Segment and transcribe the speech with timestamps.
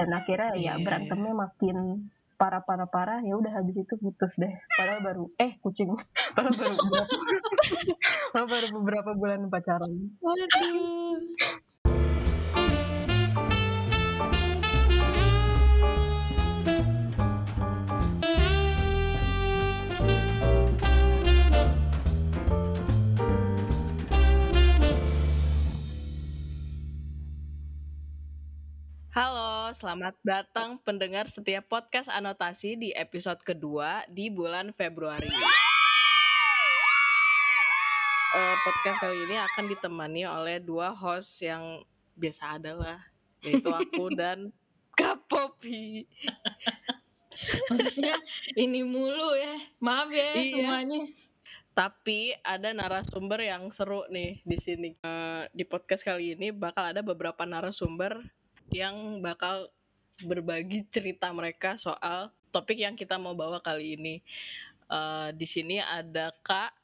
[0.00, 0.80] dan akhirnya ya Iya.
[0.80, 1.76] berantemnya makin
[2.40, 4.48] parah parah parah ya udah habis itu putus deh
[4.80, 5.92] padahal baru eh kucing
[6.36, 7.14] padahal baru beberapa,
[8.32, 9.92] padahal baru beberapa bulan pacaran
[10.24, 11.20] Waduh.
[29.10, 35.30] Halo, selamat datang pendengar setiap podcast anotasi di episode kedua di bulan Februari.
[38.30, 41.86] Eh, podcast kali ini akan ditemani oleh dua host yang
[42.18, 42.98] biasa adalah,
[43.46, 44.50] yaitu aku dan
[44.98, 46.02] Kak Popi.
[47.70, 48.18] Harusnya
[48.58, 49.54] ini mulu ya.
[49.78, 50.50] Maaf ya Iya.
[50.50, 51.00] semuanya.
[51.78, 54.98] Tapi ada narasumber yang seru nih di sini.
[54.98, 58.18] Eh, di podcast kali ini bakal ada beberapa narasumber
[58.70, 59.66] yang bakal
[60.22, 64.22] berbagi cerita mereka soal topik yang kita mau bawa kali ini.
[64.90, 66.74] Eh, di sini ada Kak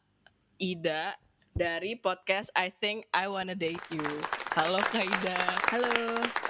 [0.58, 1.14] Ida
[1.54, 4.06] dari podcast I Think I Wanna Date You.
[4.54, 5.38] Halo Kak Ida.
[5.70, 5.94] Halo,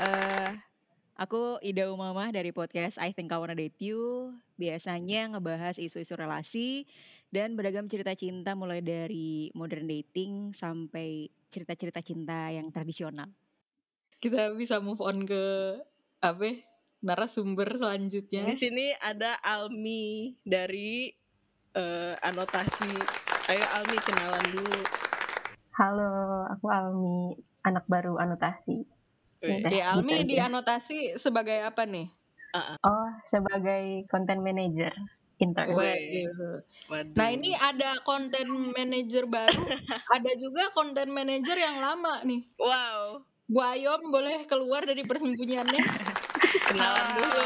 [0.05, 0.50] eh
[1.16, 4.33] aku Ida Umamah dari podcast I Think I Wanna Date You.
[4.56, 6.89] Biasanya ngebahas isu-isu relasi
[7.28, 13.28] dan beragam cerita cinta mulai dari modern dating sampai cerita-cerita cinta yang tradisional.
[14.17, 15.45] Kita bisa move on ke
[16.25, 16.42] apa?
[16.45, 16.56] ya,
[17.05, 18.48] Narasumber selanjutnya.
[18.48, 21.12] Di sini ada Almi dari
[21.77, 22.92] eh, anotasi.
[23.53, 24.81] Ayo Almi kenalan dulu.
[25.77, 28.89] halo aku Almi anak baru anotasi
[29.45, 32.08] Udah, Di Almi gitu di anotasi sebagai apa nih?
[32.80, 34.97] oh sebagai content manager
[35.36, 35.77] intern.
[35.77, 36.64] Waduh.
[36.89, 37.12] waduh.
[37.12, 39.61] Nah ini ada konten manager baru,
[40.17, 42.48] ada juga konten manager yang lama nih.
[42.56, 43.20] wow.
[43.47, 45.83] Bu Ayom boleh keluar dari persembunyiannya.
[46.75, 47.42] Kenalan dulu.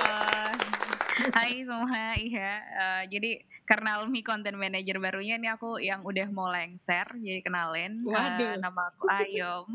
[1.36, 2.52] Hai semua, iya.
[2.64, 3.30] Eh, jadi
[3.68, 8.00] karena Almi content manager barunya nih aku yang udah mau lengser, jadi kenalin.
[8.00, 8.56] Eh, Waduh.
[8.56, 9.68] nama aku Ayom,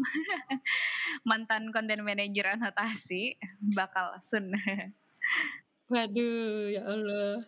[1.29, 3.37] mantan content manager anotasi,
[3.77, 4.49] bakal sun.
[5.93, 7.45] Waduh, ya Allah.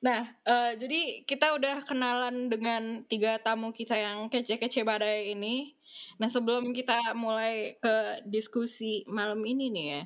[0.00, 5.77] Nah, eh, jadi kita udah kenalan dengan tiga tamu kita yang kece-kece badai ini.
[6.20, 10.02] Nah, sebelum kita mulai ke diskusi malam ini nih ya,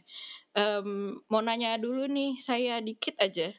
[0.59, 3.53] em, mau nanya dulu nih saya dikit aja.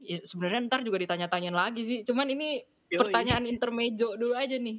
[0.00, 1.98] Ya, sebenarnya ntar juga ditanya-tanyain lagi sih.
[2.06, 3.00] Cuman ini Yoi.
[3.00, 4.78] pertanyaan intermezzo dulu aja nih.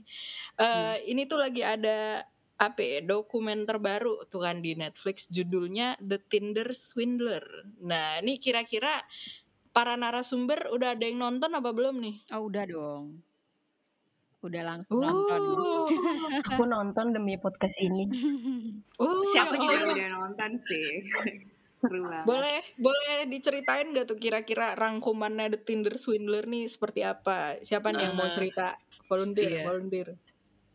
[0.59, 2.23] Eh, Ini tuh lagi ada
[2.57, 7.46] apa ya, dokumen terbaru tuh kan di Netflix judulnya The Tinder Swindler.
[7.85, 9.06] Nah, ini kira-kira
[9.69, 12.16] para narasumber udah ada yang nonton apa belum nih?
[12.34, 13.22] Oh udah dong,
[14.47, 15.41] udah langsung nonton.
[15.53, 15.85] Uh,
[16.47, 18.08] aku nonton demi podcast ini
[19.03, 20.90] uh, Siapa ya juga udah nonton sih.
[21.78, 22.25] Seru banget.
[22.25, 27.62] Boleh, boleh diceritain gak tuh kira-kira rangkumannya The Tinder Swindler nih seperti apa?
[27.62, 28.81] Siapa nih yang mau Nah, cerita?
[29.06, 29.63] Volunteer, iya.
[29.63, 30.08] volunteer.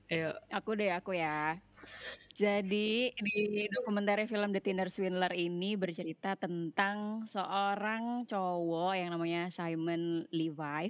[0.07, 0.31] Ayo.
[0.55, 1.59] Aku deh, aku ya.
[2.33, 10.25] Jadi di dokumenter film The Tinder Swindler ini bercerita tentang seorang cowok yang namanya Simon
[10.33, 10.89] Levi,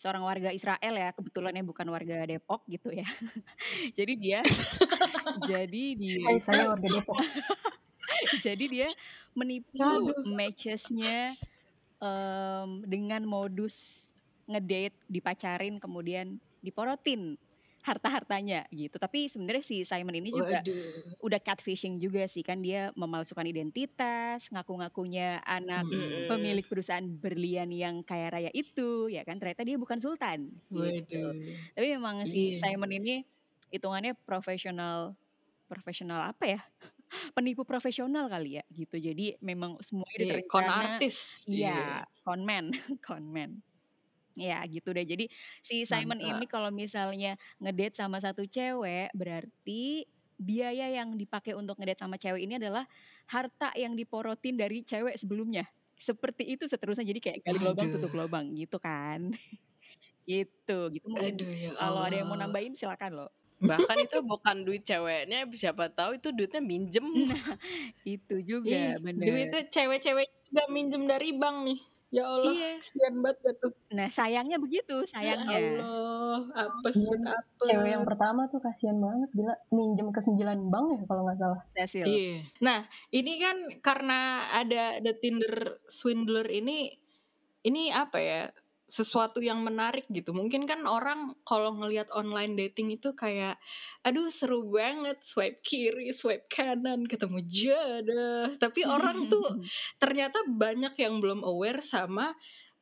[0.00, 3.04] seorang warga Israel ya, kebetulan ya bukan warga Depok gitu ya.
[4.00, 4.40] jadi dia,
[5.50, 7.20] jadi dia, Hai, saya warga Depok
[8.44, 8.88] jadi dia
[9.36, 10.24] menipu Aduh.
[10.24, 11.36] matchesnya
[12.00, 14.08] em, dengan modus
[14.48, 17.36] ngedate, dipacarin, kemudian diporotin
[17.80, 18.96] harta-hartanya gitu.
[19.00, 21.16] Tapi sebenarnya si Simon ini juga Waduh.
[21.24, 26.28] udah catfishing juga sih kan dia memalsukan identitas, ngaku-ngakunya anak Mm-mm.
[26.28, 30.52] pemilik perusahaan berlian yang kaya raya itu, ya kan ternyata dia bukan sultan.
[30.68, 31.16] Gitu.
[31.16, 31.32] Waduh.
[31.76, 32.60] Tapi memang si Iya.
[32.60, 33.24] Simon ini
[33.72, 35.14] hitungannya profesional
[35.70, 36.60] profesional apa ya?
[37.36, 38.98] Penipu profesional kali ya gitu.
[38.98, 40.74] Jadi memang semuanya Iya, Kon diterencana.
[40.98, 41.16] artis.
[41.46, 42.64] Iya, conman,
[43.06, 43.50] conman.
[44.38, 45.04] Ya gitu deh.
[45.04, 45.26] Jadi
[45.60, 46.30] si Simon Mantap.
[46.38, 50.06] ini kalau misalnya ngedate sama satu cewek, berarti
[50.40, 52.88] biaya yang dipakai untuk ngedate sama cewek ini adalah
[53.28, 55.68] harta yang diporotin dari cewek sebelumnya.
[56.00, 57.04] Seperti itu seterusnya.
[57.04, 59.30] Jadi kayak gali lubang tutup lubang gitu kan.
[60.30, 63.30] gitu, gitu mungkin Aduh ya kalau ada yang mau nambahin silakan loh.
[63.60, 67.04] Bahkan itu bukan duit ceweknya, siapa tahu itu duitnya minjem.
[68.08, 69.20] Itu juga bener.
[69.20, 71.80] duitnya cewek-cewek juga minjem dari bank nih.
[72.10, 72.70] Ya Allah, Iya.
[72.76, 73.70] kesian banget tuh.
[73.88, 75.78] Nah sayangnya begitu, Ya sayangnya.
[75.78, 77.58] Allah, apes Iya, banget apes.
[77.64, 81.60] cewek yang pertama tuh kasihan banget gila minjem ke sembilan bank ya kalau nggak salah
[81.72, 82.04] Cecil.
[82.04, 82.34] Iya.
[82.60, 82.78] Nah,
[83.10, 84.18] ini kan karena
[84.52, 85.54] ada The Tinder
[85.86, 86.98] Swindler ini,
[87.62, 88.42] ini apa ya?
[88.90, 90.34] Sesuatu yang menarik gitu.
[90.34, 93.56] Mungkin kan orang kalau ngelihat online dating itu kayak
[94.02, 98.58] aduh seru banget swipe kiri, swipe kanan ketemu jodoh.
[98.58, 99.62] Tapi orang tuh
[100.02, 102.34] ternyata banyak yang belum aware sama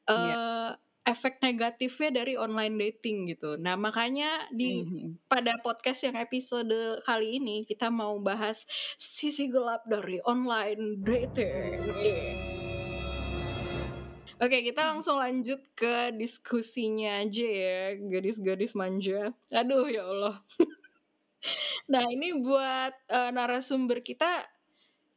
[0.08, 0.32] uh, Iya.
[0.32, 0.68] yeah.
[1.08, 3.56] efek negatifnya dari online dating gitu.
[3.56, 5.24] Nah, makanya di Mhm.
[5.24, 8.68] pada podcast yang episode kali ini kita mau bahas
[9.00, 11.80] sisi gelap dari online dating.
[11.96, 12.57] Yeah.
[14.38, 19.34] Oke, kita langsung lanjut ke diskusinya aja ya, gadis-gadis manja.
[19.50, 20.38] Aduh, ya Allah.
[21.92, 24.46] nah, ini buat uh, narasumber kita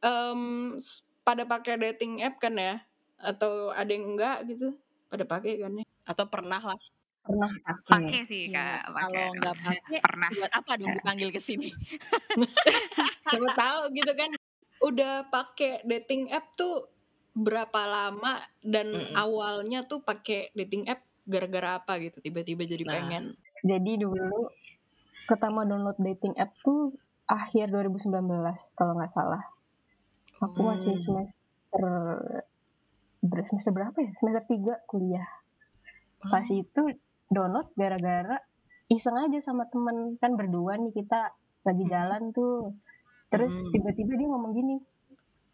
[0.02, 0.74] um,
[1.22, 2.82] pada pakai dating app kan ya?
[3.22, 4.74] Atau ada yang enggak gitu?
[5.06, 5.86] Pada pakai kan ya?
[6.02, 6.80] Atau pernah lah.
[7.22, 7.50] Pernah
[7.86, 8.90] Pakai sih Ya, kak.
[8.90, 9.38] kalau pakai.
[9.38, 10.28] nggak pakai, Pernah.
[10.34, 11.70] buat apa dong dipanggil ke sini?
[13.30, 14.30] Siapa tahu gitu kan.
[14.82, 16.90] Udah pakai dating app tuh
[17.32, 19.14] berapa lama dan Mm-mm.
[19.14, 22.92] awalnya tuh pakai dating app gara-gara apa gitu tiba-tiba jadi Nah.
[22.92, 23.24] pengen
[23.62, 24.50] Jadi dulu
[25.24, 26.92] pertama download dating app tuh
[27.24, 28.10] akhir 2019
[28.74, 29.38] kalau nggak salah.
[30.40, 31.00] Aku masih Hmm.
[31.00, 31.86] semester
[33.20, 34.10] ber- semester berapa ya?
[34.14, 35.22] Semester 3 kuliah.
[36.20, 36.82] Pas itu
[37.28, 38.42] download gara-gara
[38.88, 41.30] iseng aja sama temen kan berdua nih kita
[41.62, 42.74] lagi jalan tuh.
[43.28, 43.70] Terus Hmm.
[43.72, 44.76] tiba-tiba dia ngomong gini,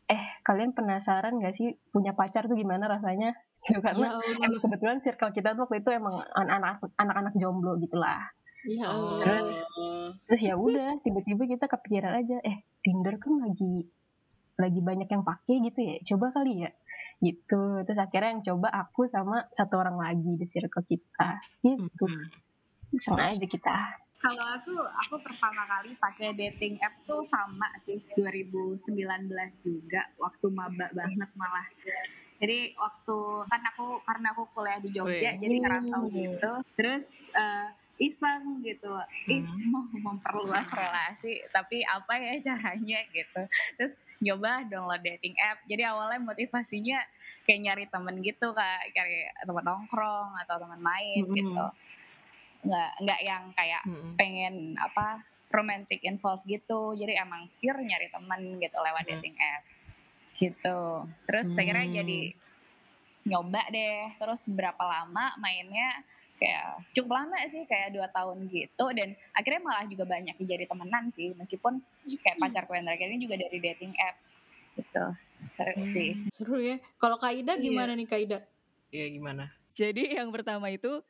[0.08, 3.37] eh kalian penasaran gak sih punya pacar tuh gimana rasanya?
[3.69, 8.22] Gitu, karena Ya emang kebetulan circle kita tuh waktu itu emang anak-anak anak-anak jomblo gitulah.
[8.64, 9.20] Ya Oh.
[9.20, 10.14] Allah.
[10.25, 13.87] Terus ya udah tiba-tiba kita kepikiran aja, eh Tinder kan lagi
[14.58, 16.70] lagi banyak yang pakai gitu ya, coba kali ya
[17.19, 17.82] gitu.
[17.82, 22.06] Terus akhirnya yang coba aku sama satu orang lagi di circle kita gitu.
[22.06, 23.20] Hmm.
[23.20, 24.07] Aja kita.
[24.19, 28.82] Kalau aku, aku pertama kali pakai dating app tuh sama sih 2019
[29.62, 31.67] juga waktu maba banget malah.
[32.38, 35.38] Jadi waktu kan aku karena aku kuliah di Jogja Wih.
[35.38, 36.50] jadi ngerantau gitu.
[36.75, 37.69] Terus eh,
[37.99, 38.91] iseng gitu,
[39.26, 39.70] ih Hmm.
[39.75, 43.43] mau memperluas relasi tapi apa ya caranya gitu.
[43.79, 45.62] Terus nyoba download dating app.
[45.67, 46.99] Jadi awalnya motivasinya
[47.47, 51.38] kayak nyari temen gitu kak, cari temen nongkrong atau temen main Mm-mm.
[51.38, 51.67] gitu.
[52.58, 54.12] Nggak nggak yang kayak Mm-mm.
[54.14, 59.12] pengen apa romantic involve gitu jadi emang pure nyari temen gitu lewat Hmm.
[59.14, 59.62] dating app
[60.37, 60.81] gitu
[61.25, 61.96] terus akhirnya Hmm.
[61.96, 62.20] jadi
[63.25, 66.00] nyoba deh terus berapa lama mainnya
[66.37, 71.11] kayak cukup lama sih kayak dua tahun gitu dan akhirnya malah juga banyak jadi temenan
[71.11, 71.82] sih meskipun
[72.22, 74.16] kayak pacarku yang terakhir ini juga dari dating app
[74.76, 75.04] gitu
[75.56, 76.78] seru sih Seru ya.
[76.96, 77.62] Kalau Kaida Iya.
[77.64, 78.38] gimana nih Kaida?
[78.90, 79.50] Iya gimana?
[79.75, 81.02] Jadi yang pertama itu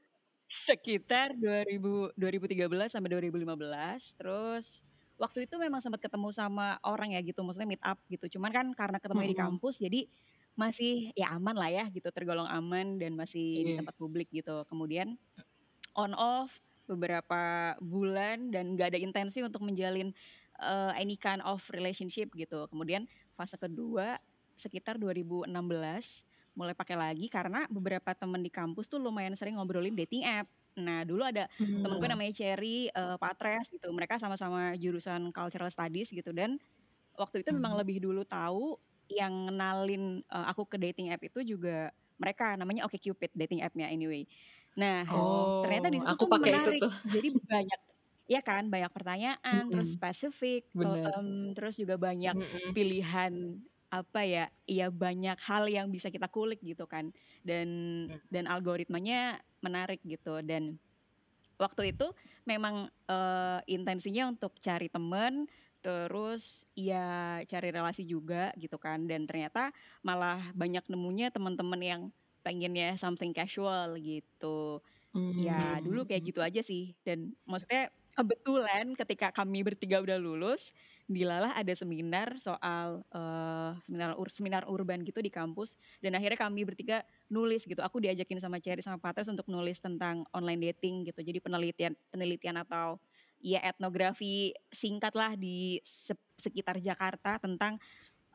[0.48, 4.16] sekitar 2000 2013 sampai 2015.
[4.18, 4.82] Terus
[5.20, 8.38] waktu itu memang sempat ketemu sama orang ya gitu, maksudnya meet up gitu.
[8.38, 9.60] Cuman kan karena ketemunya di Mm-mm.
[9.60, 10.08] kampus jadi
[10.58, 13.84] masih ya aman lah ya gitu, tergolong aman dan masih di Iya.
[13.84, 14.64] tempat publik gitu.
[14.66, 15.14] Kemudian
[15.94, 16.50] on off
[16.88, 20.10] beberapa bulan dan gak ada intensi untuk menjalin
[20.58, 22.64] uh, any kind of relationship gitu.
[22.72, 23.04] Kemudian
[23.36, 24.16] fase kedua
[24.58, 25.52] sekitar 2016
[26.58, 30.50] mulai pakai lagi karena beberapa temen di kampus tuh lumayan sering ngobrolin dating app.
[30.78, 31.46] Nah dulu ada
[31.82, 32.14] temen gue Hmm.
[32.14, 33.86] namanya Cherry, uh, Patres gitu.
[33.94, 36.58] Mereka sama-sama jurusan cultural studies gitu dan
[37.18, 37.80] waktu itu memang Hmm.
[37.80, 38.76] lebih dulu tahu
[39.10, 41.90] yang ngenalin uh, aku ke dating app itu juga
[42.20, 44.26] mereka namanya OkCupid dating appnya anyway.
[44.78, 46.80] Nah Oh, ternyata di situ aku tuh pakai itu menarik.
[46.80, 46.92] tuh.
[47.06, 47.80] Jadi banyak
[48.28, 49.96] ya kan banyak pertanyaan, terus Mm-mm.
[49.96, 51.14] spesifik, Bener.
[51.16, 52.76] em, terus juga banyak Mm-mm.
[52.76, 53.32] pilihan
[53.92, 54.44] apa ya?
[54.68, 57.12] Iya banyak hal yang bisa kita kulik gitu kan.
[57.46, 57.68] Dan
[58.32, 60.78] dan algoritmanya menarik gitu dan
[61.58, 62.06] waktu itu
[62.46, 65.46] memang eh, intensinya untuk cari temen
[65.82, 69.70] terus ya cari relasi juga gitu kan dan ternyata
[70.02, 72.02] malah banyak nemunya teman-teman yang
[72.42, 74.82] pengennya something casual gitu
[75.38, 76.32] ya dulu kayak Hmm.
[76.34, 80.74] gitu aja sih dan maksudnya kebetulan ketika kami bertiga udah lulus
[81.08, 85.74] di Lalah ada seminar soal eh, seminar ur- seminar urban gitu di kampus
[86.04, 87.00] dan akhirnya kami bertiga
[87.32, 91.40] nulis gitu aku diajakin sama Cherry sama Patres untuk nulis tentang online dating gitu jadi
[91.40, 93.00] penelitian penelitian atau
[93.40, 97.80] ya etnografi singkat lah di se- sekitar Jakarta tentang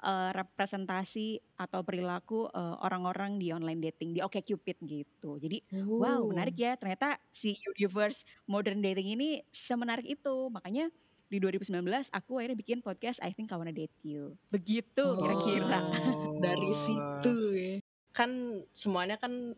[0.04, 5.62] eh, representasi atau perilaku eh, orang-orang di online dating di OkCupid gitu jadi
[5.94, 6.74] Wow, menarik ya.
[6.74, 10.50] Ternyata si universe modern dating ini semenarik itu.
[10.50, 10.90] Makanya
[11.34, 14.38] di 2019 aku akhirnya bikin podcast I Think I Wanna Date You.
[14.54, 15.82] Begitu kira-kira.
[15.82, 17.76] Oh, Dari situ ya.
[18.14, 19.58] Kan semuanya kan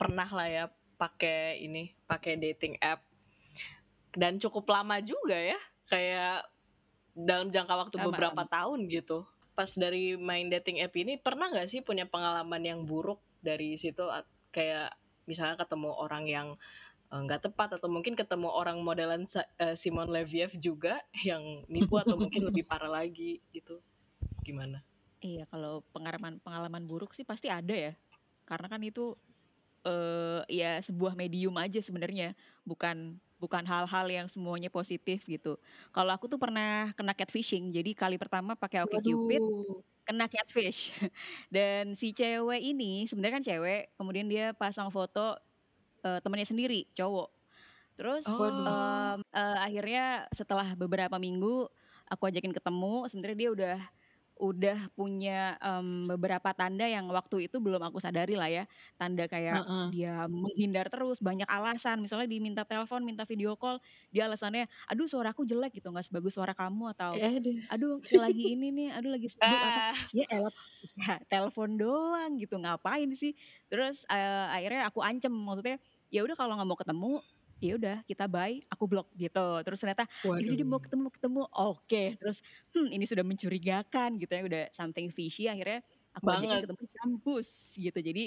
[0.00, 0.64] pernah lah ya
[0.96, 3.04] pakai ini, pakai dating app.
[4.16, 5.60] Dan cukup lama juga ya,
[5.92, 6.48] kayak
[7.12, 8.48] dalam jangka waktu Lama, beberapa lama.
[8.48, 9.28] tahun gitu.
[9.52, 14.08] Pas dari main dating app ini pernah nggak sih punya pengalaman yang buruk dari situ
[14.56, 14.96] kayak
[15.28, 16.48] misalnya ketemu orang yang
[17.12, 19.26] eh, nggak tepat atau mungkin ketemu orang modelan
[19.58, 23.82] eh, Simon Leviev juga yang nipu atau mungkin lebih parah lagi gitu
[24.40, 24.82] gimana
[25.20, 27.92] Iya, kalau pengalaman pengalaman buruk sih pasti ada ya.
[28.48, 29.12] Karena kan itu
[29.84, 32.32] eh ya sebuah medium aja sebenarnya,
[32.64, 35.56] bukan bukan hal-hal yang semuanya positif gitu.
[35.92, 37.72] Kalau aku tuh pernah kena catfishing.
[37.72, 39.42] Jadi kali pertama pakai OkCupid
[40.08, 40.92] kena catfish.
[41.54, 45.36] Dan si cewek ini sebenarnya kan cewek, kemudian dia pasang foto
[46.06, 47.28] eh, temannya sendiri, cowok.
[47.98, 48.60] Terus Oh.
[48.66, 51.68] em, eh, akhirnya setelah beberapa minggu
[52.10, 53.76] aku ajakin ketemu, sebenarnya dia udah
[54.40, 58.64] udah punya em, beberapa tanda yang waktu itu belum aku sadari lah ya.
[59.00, 59.90] Tanda kayak Heeh.
[59.90, 62.00] dia menghindar terus, banyak alasan.
[62.04, 63.78] Misalnya diminta telepon, minta video call,
[64.14, 67.22] dia alasannya, aduh suaraku jelek gitu, nggak sebagus suara kamu atau
[67.70, 70.52] aduh lagi ini nih, aduh lagi sibuk apa ah ya elah
[70.98, 73.32] ya, telepon doang gitu ngapain sih
[73.70, 75.78] terus eh, akhirnya aku ancam maksudnya
[76.14, 77.10] ya udah kalau nggak mau ketemu
[77.60, 79.40] ya udah kita bye aku blok gitu.
[79.64, 80.04] Terus ternyata
[80.40, 81.40] "Ya udah dia mau ketemu ketemu.
[81.54, 82.38] Oke terus
[82.74, 85.80] hmm ini sudah mencurigakan gitu ya udah something fishy akhirnya
[86.16, 87.48] aku ajakin ketemu di kampus
[87.78, 87.98] gitu.
[88.00, 88.22] Jadi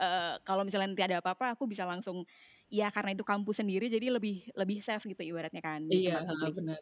[0.00, 2.24] eh, kalau misalnya nanti ada apa-apa aku bisa langsung
[2.72, 6.12] ya karena itu kampus sendiri jadi lebih lebih safe gitu ibaratnya kan Iya,
[6.56, 6.80] benar.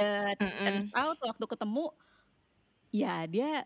[0.00, 0.62] eh Mm-mm.
[0.64, 1.84] turns out waktu ketemu
[2.92, 3.64] ya dia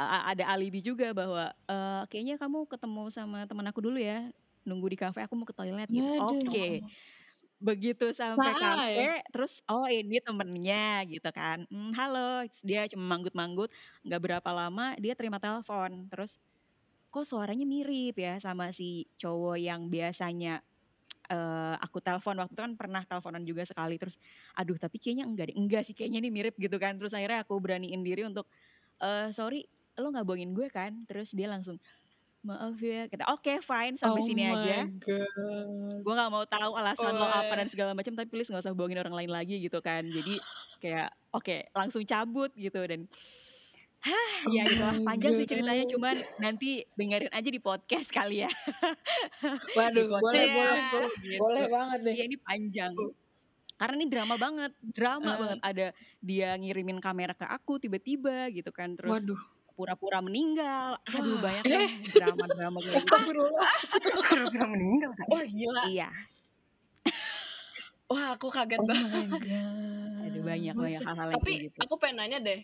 [0.00, 4.28] ada alibi juga bahwa eh, kayaknya kamu ketemu sama teman aku dulu ya
[4.68, 6.10] nunggu di kafe aku mau ke toilet gitu.
[6.18, 6.82] Oke.
[7.62, 11.64] Begitu sampai Nah, kafe terus oh ini temennya gitu kan.
[11.72, 12.44] "Hmm, halo.
[12.64, 13.70] Dia cuma manggut-manggut
[14.06, 16.08] nggak berapa lama dia terima telepon.
[16.12, 16.36] Terus
[17.12, 20.62] kok suaranya mirip ya sama si cowok yang biasanya
[21.32, 22.36] eh, aku telepon?
[22.42, 24.16] Waktu itu kan pernah teleponan juga sekali terus
[24.58, 25.56] aduh tapi kayaknya enggak deh.
[25.58, 26.96] Enggak sih kayaknya ini mirip gitu kan.
[27.00, 28.48] Terus akhirnya aku beraniin diri untuk
[29.02, 29.66] eh sorry
[30.00, 31.04] lo nggak bohongin gue kan?
[31.08, 31.78] Terus dia langsung
[32.46, 35.98] maaf ya kita oke fine sampai Oh sini aja my god.
[36.00, 39.02] gue nggak mau tahu alasan lo apa dan segala macam tapi please nggak usah bohongin
[39.02, 40.38] orang lain lagi gitu kan jadi
[40.78, 43.10] kayak oke langsung cabut gitu dan
[43.96, 45.90] Hah, Oh ya itulah panjang sih ceritanya god.
[45.98, 48.50] cuman nanti dengerin aja di podcast kali ya
[49.76, 52.12] Waduh, boleh, podcast boleh, ya boleh, gitu boleh banget deh.
[52.14, 52.92] Iya ini panjang.
[53.76, 55.40] Karena ini drama banget, drama Heeh.
[55.42, 55.58] banget.
[55.60, 55.86] Ada
[56.22, 59.40] dia ngirimin kamera ke aku tiba-tiba gitu kan, terus Waduh.
[59.76, 60.96] Pura-pura meninggal.
[61.06, 62.98] Aduh Wah, banyak eh, drama-drama kayak gitu.
[63.04, 63.68] astagfirullah.
[64.26, 66.08] pura-pura meninggal kan wah gila Iya,
[68.08, 70.24] wah aku kaget Oh banget my god.
[70.26, 71.06] ada banyak banyak Buset.
[71.06, 71.78] hal-hal yang tapi kayak gitu.
[71.84, 72.60] aku pengen nanya deh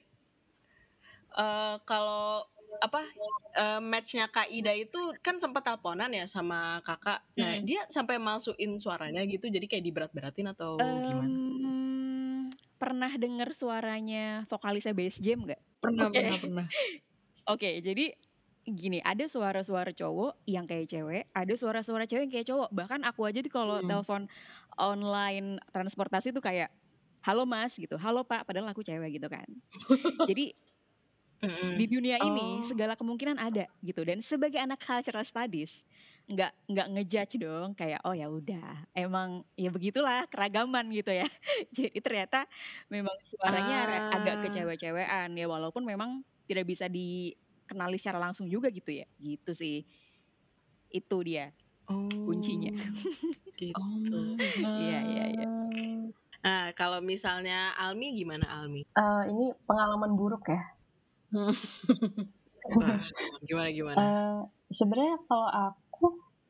[1.32, 2.44] eh kalau
[2.80, 3.00] apa
[3.54, 7.20] eh, matchnya Kak Ida itu kan sempat teleponan ya sama kakak.
[7.36, 7.64] Nah Mm.
[7.68, 11.36] dia sampai masukin suaranya gitu, jadi kayak diberat-beratin atau gimana?
[12.82, 15.60] Pernah dengar suaranya vokalisnya Bass Jam nggak?
[15.82, 16.66] Pernah, Oke, pernah, pernah.
[17.52, 17.70] oke.
[17.82, 18.06] Jadi
[18.66, 22.68] gini, ada suara-suara cowok yang kayak cewek, ada suara-suara cewek yang kayak cowok.
[22.74, 23.86] Bahkan aku aja tuh kalau Hmm.
[23.86, 24.26] telepon
[24.78, 26.70] online transportasi tuh kayak
[27.26, 29.46] halo mas gitu, halo pak, padahal aku cewek gitu kan.
[30.28, 30.54] Jadi
[31.72, 32.26] di dunia Oh.
[32.28, 35.80] ini segala kemungkinan ada gitu dan sebagai anak cultural studies
[36.30, 41.26] nggak nggak ngejudge dong kayak oh ya udah emang ya begitulah keragaman gitu ya
[41.76, 42.46] jadi ternyata
[42.88, 44.40] memang suaranya ra- agak Ah.
[44.46, 49.82] kecewek-cewekan ya walaupun memang tidak bisa dikenali secara langsung juga gitu ya gitu sih
[50.92, 51.50] itu dia
[52.28, 52.78] kuncinya Oh,
[53.60, 53.82] gitu.
[53.82, 54.36] Oh
[54.78, 55.46] iya iya iya.
[56.42, 58.82] Nah, kalau misalnya Almi gimana Almi?
[58.82, 60.62] Eh, ini pengalaman buruk ya
[63.48, 63.98] gimana gimana?
[64.00, 64.38] Eh,
[64.72, 65.81] sebenarnya kalau aku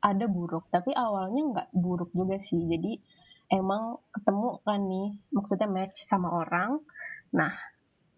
[0.03, 2.59] ada buruk tapi awalnya nggak buruk juga sih.
[2.59, 2.99] Jadi
[3.47, 6.83] emang ketemu kan nih maksudnya match sama orang.
[7.31, 7.53] Nah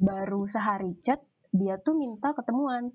[0.02, 1.22] baru sehari chat
[1.54, 2.90] dia tuh minta ketemuan.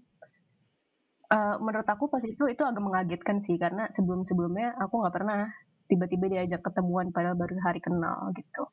[1.31, 5.47] Eh, menurut aku pas itu itu agak mengagetkan sih karena sebelum sebelumnya aku nggak pernah
[5.87, 8.67] tiba-tiba diajak ketemuan padahal baru hari kenal gitu.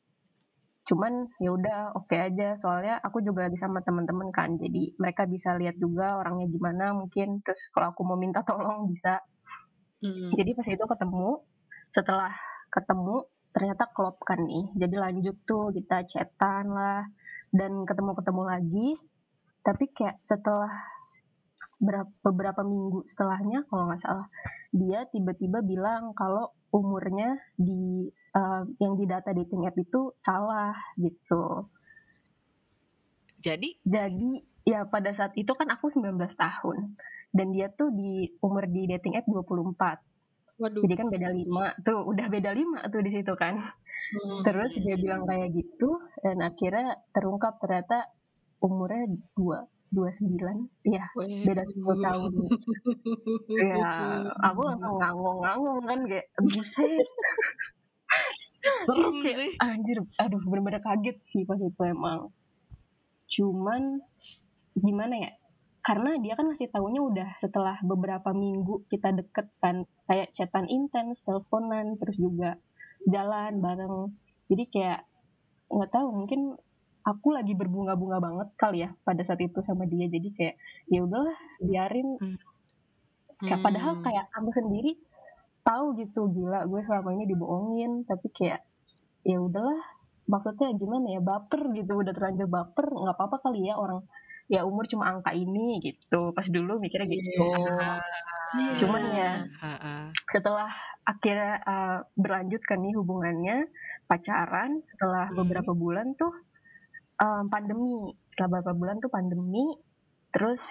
[0.88, 2.58] Cuman ya udah oke aja.
[2.58, 7.44] Soalnya aku juga lagi sama teman-teman kan jadi mereka bisa lihat juga orangnya gimana mungkin.
[7.46, 9.22] Terus kalau aku mau minta tolong bisa
[9.98, 10.30] Mm.
[10.38, 11.42] jadi pas itu ketemu
[11.90, 12.30] setelah
[12.70, 14.70] ketemu ternyata klop kan nih.
[14.76, 17.02] Jadi lanjut tuh kita chatan lah.
[17.48, 18.88] Dan ketemu-ketemu lagi.
[19.64, 20.70] Tapi kayak setelah
[21.82, 24.26] berapa, beberapa minggu setelahnya kalau nggak salah
[24.74, 31.70] dia tiba-tiba bilang kalau umurnya di eh, yang di data dating app itu salah gitu.
[33.38, 33.78] Jadi?
[33.86, 36.98] Jadi ya pada saat itu kan aku 19 tahun.
[37.28, 40.00] Dan dia tuh di umur di dating app 24
[40.58, 40.82] Waduh.
[40.82, 43.62] jadi kan beda 5 tuh udah beda 5 tuh di situ kan.
[44.08, 44.40] Hmm.
[44.40, 48.08] terus dia bilang kayak gitu dan akhirnya terungkap ternyata
[48.64, 49.04] umurnya
[49.36, 50.32] dua 29
[50.84, 51.04] Iya
[51.44, 52.32] beda 10 tahun.
[53.76, 53.92] Ya
[54.48, 57.04] aku langsung ngangong-ngangong kan kayak buset.
[59.22, 62.28] Kayak anjir aduh bener-bener kaget sih pas itu emang.
[63.28, 64.02] Cuman
[64.82, 65.30] gimana ya?
[65.82, 71.24] Karena dia kan ngasih taunya udah setelah beberapa minggu kita deket kan kayak chatan intens
[71.24, 72.58] teleponan terus juga
[73.06, 74.12] jalan bareng.
[74.52, 75.00] Jadi kayak
[75.68, 76.56] nggak tahu mungkin
[77.06, 80.10] aku lagi berbunga-bunga banget kali ya pada saat itu sama dia.
[80.10, 80.54] Jadi kayak
[80.92, 82.20] ya udahlah biarin.
[83.38, 84.04] Kayak padahal Hmm.
[84.04, 84.98] kayak aku sendiri
[85.62, 88.04] tahu gitu gila gue selama ini dibohongin.
[88.04, 88.60] Tapi kayak
[89.24, 89.78] ya udahlah
[90.28, 94.04] maksudnya gimana ya baper gitu udah terlanjur baper nggak apa-apa kali ya orang
[94.48, 96.32] ya umur cuma angka ini gitu.
[96.32, 97.48] Pas dulu mikirnya gitu.
[98.48, 98.80] Iya.
[98.80, 99.44] cuman ya
[100.32, 100.72] setelah
[101.04, 103.68] akhirnya uh, berlanjut kan nih hubungannya
[104.08, 105.44] pacaran setelah Hmm.
[105.44, 106.32] beberapa bulan tuh
[107.20, 108.16] um, pandemi.
[108.32, 109.76] Setelah beberapa bulan tuh pandemi
[110.32, 110.64] terus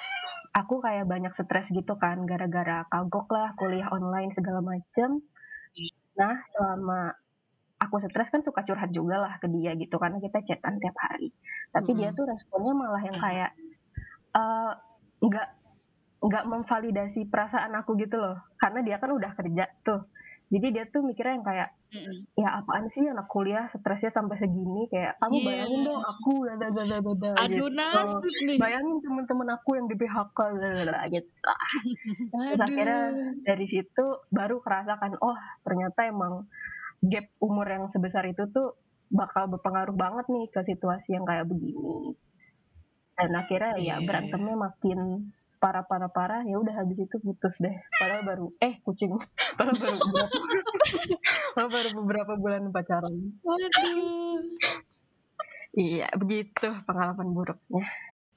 [0.58, 5.22] aku kayak banyak stres gitu kan gara-gara kagok lah kuliah online segala macem.
[6.18, 7.14] Nah selama
[7.78, 11.30] aku stres kan suka curhat juga lah ke dia gitu karena kita chatan tiap hari.
[11.70, 12.18] Tapi dia Mm-mm.
[12.18, 13.54] tuh responnya malah yang kayak
[14.32, 14.72] eh,
[15.20, 15.48] nggak
[16.18, 18.38] nggak memvalidasi perasaan aku gitu loh.
[18.58, 20.10] Karena dia kan udah kerja tuh.
[20.48, 21.70] Jadi dia tuh mikirnya yang kayak
[22.36, 24.88] ya apaan sih anak kuliah stresnya sampai segini?
[24.88, 25.46] Kayak kamu Iya.
[25.46, 27.68] bayangin dong aku bla bla bla Aduh gitu.
[27.70, 28.56] nasib nih.
[28.56, 30.38] bayangin temen-temen aku yang di PHK
[30.88, 31.30] bla gitu.
[32.48, 33.02] Terus akhirnya
[33.44, 36.48] dari situ baru kerasakan oh ternyata emang
[37.04, 38.74] gap umur yang sebesar itu tuh
[39.08, 42.16] bakal berpengaruh banget nih ke situasi yang kayak begini
[43.18, 43.96] dan akhirnya Iya.
[43.98, 45.00] ya berantemnya makin
[45.58, 49.10] parah parah parah ya udah habis itu putus deh padahal baru eh kucing
[49.58, 50.38] padahal baru beberapa
[51.54, 54.38] padahal baru beberapa bulan pacaran Waduh.
[55.74, 57.86] iya begitu pengalaman buruknya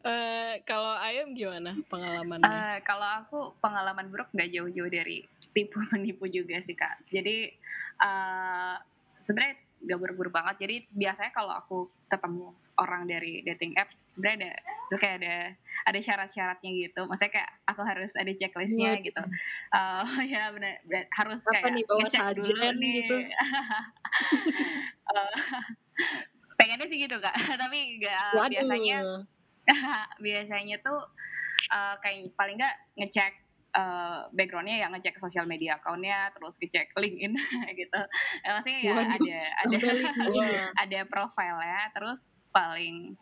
[0.00, 2.48] Eh, kalau Ayam gimana pengalamannya?
[2.48, 5.20] Eh, kalau aku pengalaman buruk nggak jauh-jauh dari
[5.52, 7.04] tipu menipu juga sih kak.
[7.04, 7.52] Jadi
[8.00, 8.76] eh
[9.20, 10.56] sebenarnya nggak buruk-buruk banget.
[10.60, 14.52] Jadi biasanya kalau aku ketemu orang dari dating app, sebenarnya ada
[14.90, 15.34] itu kayak ada
[15.88, 17.00] ada syarat-syaratnya gitu.
[17.08, 19.04] Maksudnya kayak aku harus ada checklistnya Waduh.
[19.04, 19.22] gitu.
[19.72, 20.02] Eh,
[20.36, 22.92] ya benar benar- harus Apa kayak nih, bawa ngecek dulu nih.
[23.02, 23.16] gitu?
[25.10, 25.34] Eh,
[26.54, 28.48] pengennya sih gitu kak, tapi nggak Waduh.
[28.52, 28.98] biasanya
[30.18, 30.98] biasanya tuh
[31.74, 33.32] uh, kayak paling nggak ngecek
[33.74, 37.34] uh, backgroundnya ya ngecek sosial media akunnya terus ngecek LinkedIn
[37.80, 38.00] gitu.
[38.44, 39.76] Eh, maksudnya ya Waduh, ada ada
[40.46, 40.64] ya.
[40.86, 43.14] ada profilnya terus paling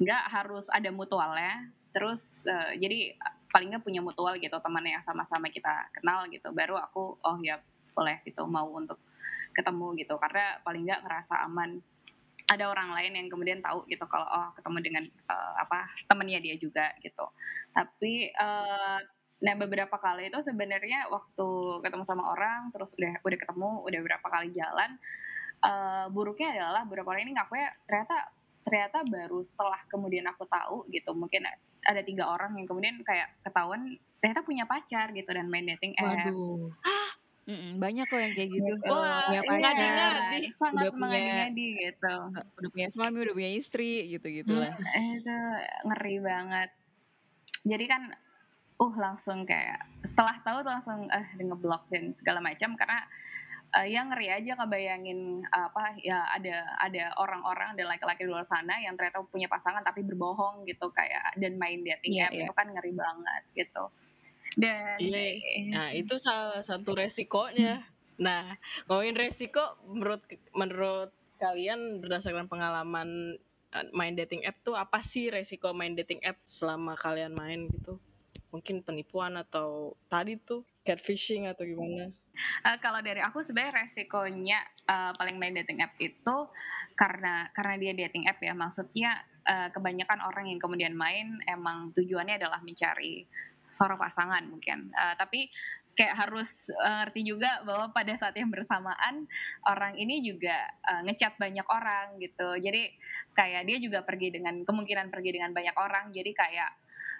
[0.00, 3.14] nggak harus ada mutualnya terus uh, jadi
[3.54, 6.50] paling nggak punya mutual gitu teman yang sama-sama kita kenal gitu.
[6.50, 7.62] Baru aku oh ya
[7.94, 8.98] boleh gitu mau untuk
[9.54, 10.18] ketemu gitu.
[10.18, 11.78] Karena paling nggak ngerasa aman.
[12.44, 16.58] Ada orang lain yang kemudian tahu gitu kalau oh ketemu dengan eh, apa temennya dia
[16.58, 17.24] juga gitu.
[17.72, 18.98] Tapi eh,
[19.42, 21.48] nah beberapa kali itu sebenarnya waktu
[21.82, 24.90] ketemu sama orang terus udah udah ketemu udah berapa kali jalan
[25.64, 28.16] eh, buruknya adalah beberapa orang ini ngakunya ternyata
[28.64, 31.44] ternyata baru setelah kemudian aku tahu gitu mungkin
[31.84, 36.32] ada tiga orang yang kemudian kayak ketahuan ternyata punya pacar gitu dan main dating app
[36.32, 36.72] Waduh.
[37.44, 38.72] Mm-mm, banyak kok yang kayak gitu.
[38.88, 40.48] Wah, punya iya, pacar, ngadi-ngadi.
[40.56, 44.72] sangat udah punya gitu udah punya suami, udah punya istri gitu-gitu lah.
[44.96, 45.36] itu
[45.84, 46.72] ngeri banget
[47.68, 48.02] jadi kan
[48.84, 53.00] uh langsung kayak setelah tahu tuh langsung eh ngeblok dan segala macam karena
[53.72, 58.76] eh, ya ngeri aja kebayangin apa ya ada ada orang-orang dan laki-laki di luar sana
[58.84, 62.44] yang ternyata punya pasangan tapi berbohong gitu kayak dan main dating Iya, app iya.
[62.44, 63.84] itu kan ngeri banget gitu
[64.54, 65.22] dan Iya.
[65.74, 67.82] Nah, itu salah satu resikonya.
[68.22, 68.54] Nah,
[68.86, 70.22] ngomongin resiko menurut
[70.54, 71.10] menurut
[71.42, 73.40] kalian berdasarkan pengalaman
[73.74, 77.98] eh, main dating app tuh apa sih resiko main dating app selama kalian main gitu?
[78.54, 82.14] Mungkin penipuan atau tadi tuh catfishing atau gimana?
[82.66, 86.36] Eh, kalau dari aku sebenarnya resikonya eh, paling main dating app itu
[86.94, 88.54] karena karena dia dating app ya.
[88.54, 89.10] Maksudnya
[89.42, 93.26] eh, kebanyakan orang yang kemudian main emang tujuannya adalah mencari
[93.74, 94.94] seorang pasangan mungkin.
[94.94, 95.50] Eh, tapi
[95.94, 99.26] kayak harus eh, ngerti juga bahwa pada saat yang bersamaan
[99.66, 100.54] orang ini juga
[100.90, 102.58] eh, ngechat banyak orang gitu.
[102.58, 102.90] Jadi
[103.34, 106.10] kayak dia juga pergi dengan kemungkinan pergi dengan banyak orang.
[106.10, 106.70] Jadi kayak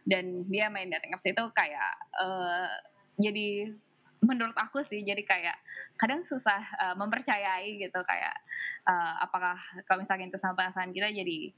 [0.04, 2.68] dan dia main dating apps itu kayak eh,
[3.16, 3.72] jadi
[4.24, 5.56] menurut aku sih jadi kayak
[6.00, 8.34] kadang susah uh, mempercayai gitu kayak
[8.88, 11.52] uh, apakah kalau misalnya itu sama pasangan kita jadi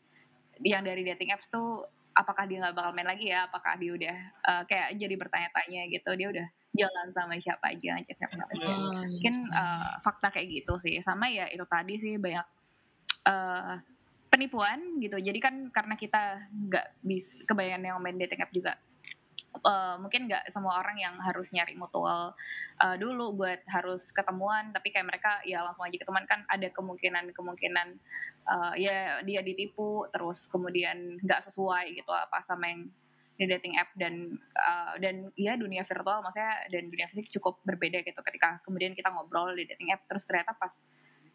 [0.66, 3.44] yang dari dating apps tuh apakah dia nggak bakal main lagi ya?
[3.44, 4.16] Apakah dia udah
[4.48, 8.66] uh, kayak jadi bertanya-tanya gitu dia udah jalan sama siapa aja ngechat siapa aja.
[8.68, 10.96] Ah, mungkin uh, fakta kayak gitu sih.
[11.04, 12.46] Sama ya itu tadi sih banyak
[13.28, 13.76] uh,
[14.37, 15.16] penipuan gitu.
[15.16, 18.77] Jadi kan karena kita nggak bisa kebayang yang main dating app juga
[19.64, 22.37] uh, mungkin nggak semua orang yang harus nyari mutual
[22.83, 24.75] uh, dulu buat harus ketemuan.
[24.75, 26.27] Tapi kayak mereka ya langsung aja ketemuan.
[26.29, 27.88] Kan ada kemungkinan kemungkinan
[28.44, 32.90] uh, ya dia ditipu terus kemudian nggak sesuai gitu apa sama yang
[33.37, 33.92] di dating app.
[33.96, 38.20] Dan uh, dan ya dunia virtual maksudnya dan dunia fisik cukup berbeda gitu.
[38.20, 40.72] Ketika kemudian kita ngobrol di dating app terus ternyata pas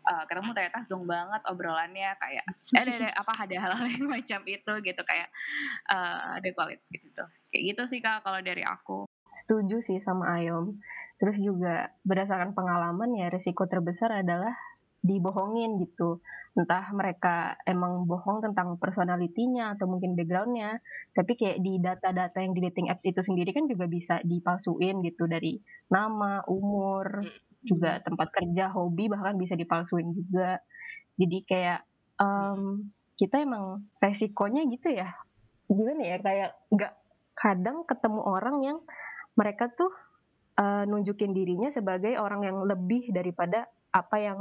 [0.07, 4.41] uh, ketemu ternyata zong banget obrolannya kayak eh, ada, ada apa ada hal-hal yang macam
[4.45, 5.29] itu gitu kayak
[5.89, 9.05] uh, ada kualitas gitu kayak gitu sih kak kalau dari aku.
[9.31, 10.81] Setuju sih sama Ayom
[11.21, 14.57] terus juga berdasarkan pengalaman ya resiko terbesar adalah
[15.05, 16.21] dibohongin gitu.
[16.51, 20.81] Entah mereka emang bohong tentang personalitinya atau mungkin backgroundnya
[21.15, 25.29] tapi kayak di data-data yang di dating apps itu sendiri kan juga bisa dipalsuin gitu
[25.29, 27.23] dari nama umur
[27.61, 30.61] juga tempat kerja hobi bahkan bisa dipalsuin juga
[31.17, 31.79] jadi kayak
[32.17, 35.13] um, kita emang resikonya gitu ya
[35.69, 36.93] gimana ya kayak nggak
[37.37, 38.77] kadang ketemu orang yang
[39.39, 39.89] mereka tuh
[40.59, 44.39] uh, nunjukin dirinya sebagai orang yang lebih daripada apa yang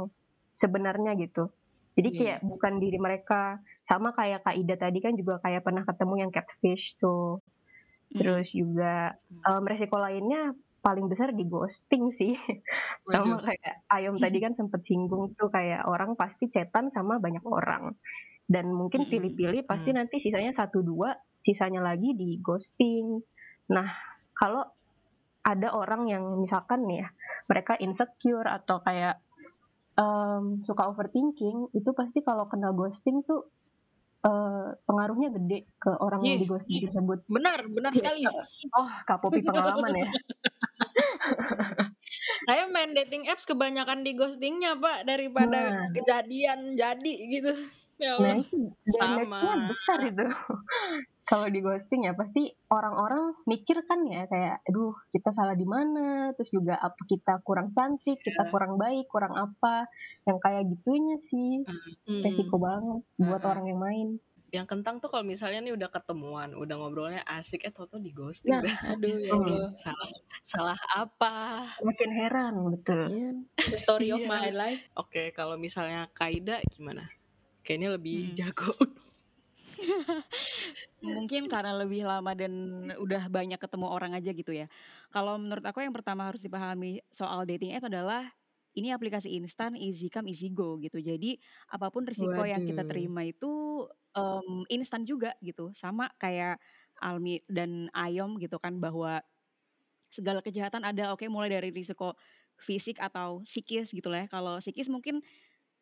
[0.51, 1.51] sebenarnya gitu.
[1.95, 2.17] Jadi iya.
[2.17, 2.47] kayak yeah.
[2.47, 6.95] bukan diri mereka sama kayak Kak Ida tadi kan juga kayak pernah ketemu yang catfish
[6.99, 7.39] tuh.
[8.11, 8.17] Hmm.
[8.19, 9.15] Terus juga
[9.47, 12.33] um, resiko lainnya paling besar di ghosting sih.
[13.13, 17.95] sama kayak Ayom tadi kan sempet singgung tuh kayak orang pasti cetan sama banyak orang.
[18.51, 23.23] Dan mungkin pilih-pilih pasti nanti sisanya satu dua, sisanya lagi di ghosting.
[23.71, 23.87] Nah,
[24.35, 24.67] kalau
[25.47, 27.09] ada orang yang misalkan nih ya,
[27.47, 29.23] mereka insecure atau kayak
[29.95, 33.47] um, suka overthinking itu pasti kalau kena ghosting tuh
[34.25, 36.85] uh, pengaruhnya gede ke orang yeah, yang di ghosting yeah.
[36.89, 37.19] tersebut.
[37.27, 38.25] Benar, benar sekali.
[38.77, 40.09] Oh, kapopi pengalaman ya.
[42.49, 45.89] Saya main dating apps kebanyakan di ghostingnya pak daripada nah.
[45.93, 47.53] kejadian jadi gitu.
[48.01, 50.25] Ya nah itu damage-nya besar itu
[51.31, 56.35] kalau di ghosting ya pasti orang-orang mikir kan ya kayak aduh kita salah di mana
[56.35, 58.51] terus juga apa kita kurang cantik kita iya.
[58.51, 59.87] kurang baik kurang apa
[60.27, 62.19] yang kayak gitunya sih hmm.
[62.25, 63.51] resiko banget buat hmm.
[63.53, 64.07] orang yang main
[64.51, 68.51] yang kentang tuh kalau misalnya nih udah ketemuan, udah ngobrolnya asik, eh toto di ghosting.
[68.51, 68.59] Nah,
[68.91, 69.71] aduh, ya aduh.
[69.79, 70.11] salah,
[70.43, 71.35] salah apa?
[71.79, 73.07] Makin heran, betul.
[73.07, 73.35] Yeah.
[73.71, 74.27] The story of yeah.
[74.27, 74.83] my life.
[74.99, 77.07] Oke, okay, kalau misalnya Kaida gimana?
[77.63, 78.35] Kayaknya lebih hmm.
[78.35, 78.75] jago.
[81.15, 82.51] Mungkin karena lebih lama dan
[82.99, 84.67] udah banyak ketemu orang aja gitu ya.
[85.15, 88.35] Kalau menurut aku yang pertama harus dipahami soal dating app adalah
[88.75, 90.99] ini aplikasi instan easy come easy go gitu.
[90.99, 91.35] Jadi
[91.71, 93.83] apa pun risiko yang kita terima itu
[94.15, 95.75] um, instan juga gitu.
[95.75, 96.59] Sama kayak
[97.01, 99.19] Almi dan Ayom gitu kan bahwa
[100.11, 102.15] segala kejahatan ada oke mulai dari risiko
[102.61, 104.23] fisik atau psikis gitu lah.
[104.23, 104.27] Ya.
[104.29, 105.19] Kalau psikis mungkin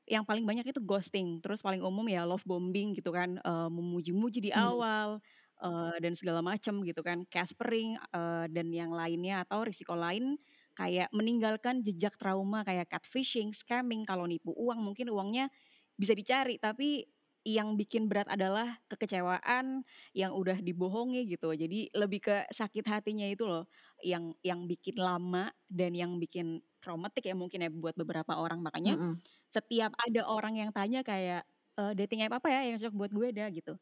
[0.10, 4.41] yang paling banyak itu ghosting, terus paling umum ya love bombing gitu kan, uh, memuji-muji
[4.41, 4.58] di hmm.
[4.58, 5.21] awal
[5.62, 10.34] uh, dan segala macam gitu kan, caspering uh, dan yang lainnya atau risiko lain
[10.80, 15.52] kayak meninggalkan jejak trauma kayak catfishing, scamming, kalau nipu uang mungkin uangnya
[16.00, 17.04] bisa dicari tapi
[17.48, 21.56] yang bikin berat adalah kekecewaan yang udah dibohongi gitu.
[21.56, 23.68] Jadi lebih ke sakit hatinya itu loh
[24.04, 28.60] yang yang bikin lama dan yang bikin traumatik ya mungkin ya buat beberapa orang.
[28.60, 29.13] Makanya mm -hmm.
[29.48, 31.48] setiap ada orang yang tanya kayak
[31.80, 33.74] e, dating app apa ya yang cocok buat gue dah gitu.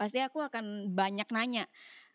[0.00, 1.68] Pasti aku akan banyak nanya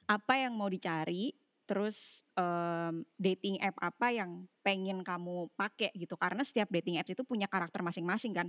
[0.10, 1.36] apa yang mau dicari,
[1.68, 6.16] terus um, dating app apa yang pengen kamu pakai gitu.
[6.16, 8.48] Karena setiap dating apps itu punya karakter masing-masing kan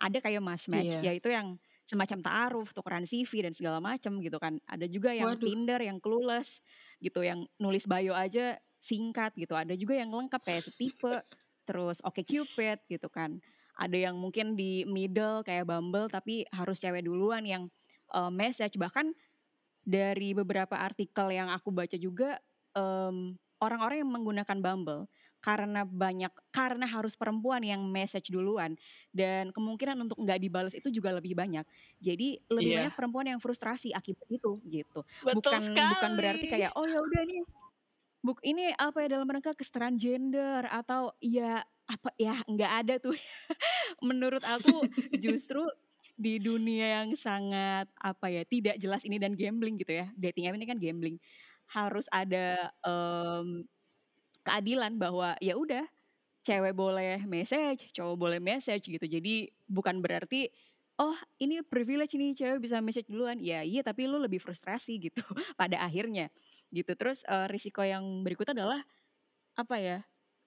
[0.00, 1.12] ada kayak mass match yeah.
[1.12, 5.44] yaitu yang semacam taaruf tukeran CV dan segala macam gitu kan ada juga yang Waduh.
[5.44, 6.64] Tinder yang clueless
[7.02, 11.20] gitu yang nulis bio aja singkat gitu ada juga yang lengkap kayak setipe
[11.68, 13.42] terus oke okay cupid gitu kan
[13.76, 17.68] ada yang mungkin di middle kayak Bumble tapi harus cewek duluan yang
[18.14, 19.12] uh, message bahkan
[19.84, 22.38] dari beberapa artikel yang aku baca juga
[22.74, 25.04] um, orang-orang yang menggunakan Bumble
[25.40, 28.76] karena banyak karena harus perempuan yang message duluan
[29.08, 31.64] dan kemungkinan untuk nggak dibalas itu juga lebih banyak.
[31.96, 32.78] Jadi lebih yeah.
[32.84, 35.00] banyak perempuan yang frustrasi akibat itu gitu.
[35.24, 35.90] Betul bukan sekali.
[35.96, 37.42] bukan berarti kayak oh ya udah nih
[38.20, 43.16] buk ini apa ya dalam mereka kesetaraan gender atau ya apa ya nggak ada tuh.
[44.08, 44.84] Menurut aku
[45.24, 45.64] justru
[46.20, 50.12] di dunia yang sangat apa ya tidak jelas ini dan gambling gitu ya.
[50.20, 51.16] Dating app ini kan gambling
[51.70, 53.62] harus ada um,
[54.46, 55.84] keadilan bahwa ya udah
[56.46, 59.04] cewek boleh message, cowok boleh message gitu.
[59.06, 60.48] Jadi bukan berarti
[61.00, 63.38] oh ini privilege nih cewek bisa message duluan.
[63.40, 65.22] Ya iya tapi lu lebih frustrasi gitu
[65.58, 66.28] pada akhirnya
[66.74, 66.92] gitu.
[66.96, 68.80] Terus uh, risiko yang berikutnya adalah
[69.58, 69.98] apa ya?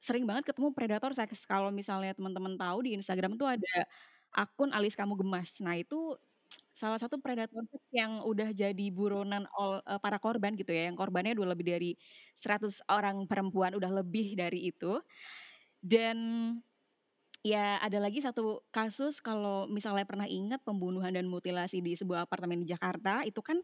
[0.03, 1.45] Sering banget ketemu predator seks.
[1.47, 3.87] Kalau misalnya teman-teman tahu di Instagram tuh ada
[4.33, 5.59] akun alis kamu gemas.
[5.63, 6.17] Nah itu
[6.73, 10.97] salah satu predator seks yang udah jadi buronan ol eee, para korban gitu ya, yang
[10.99, 11.91] korbannya udah lebih dari
[12.43, 14.99] 100 orang perempuan, udah lebih dari itu.
[15.83, 16.17] Dan
[17.43, 22.63] ya ada lagi satu kasus kalau misalnya pernah ingat pembunuhan dan mutilasi di sebuah apartemen
[22.63, 23.59] di Jakarta, itu kan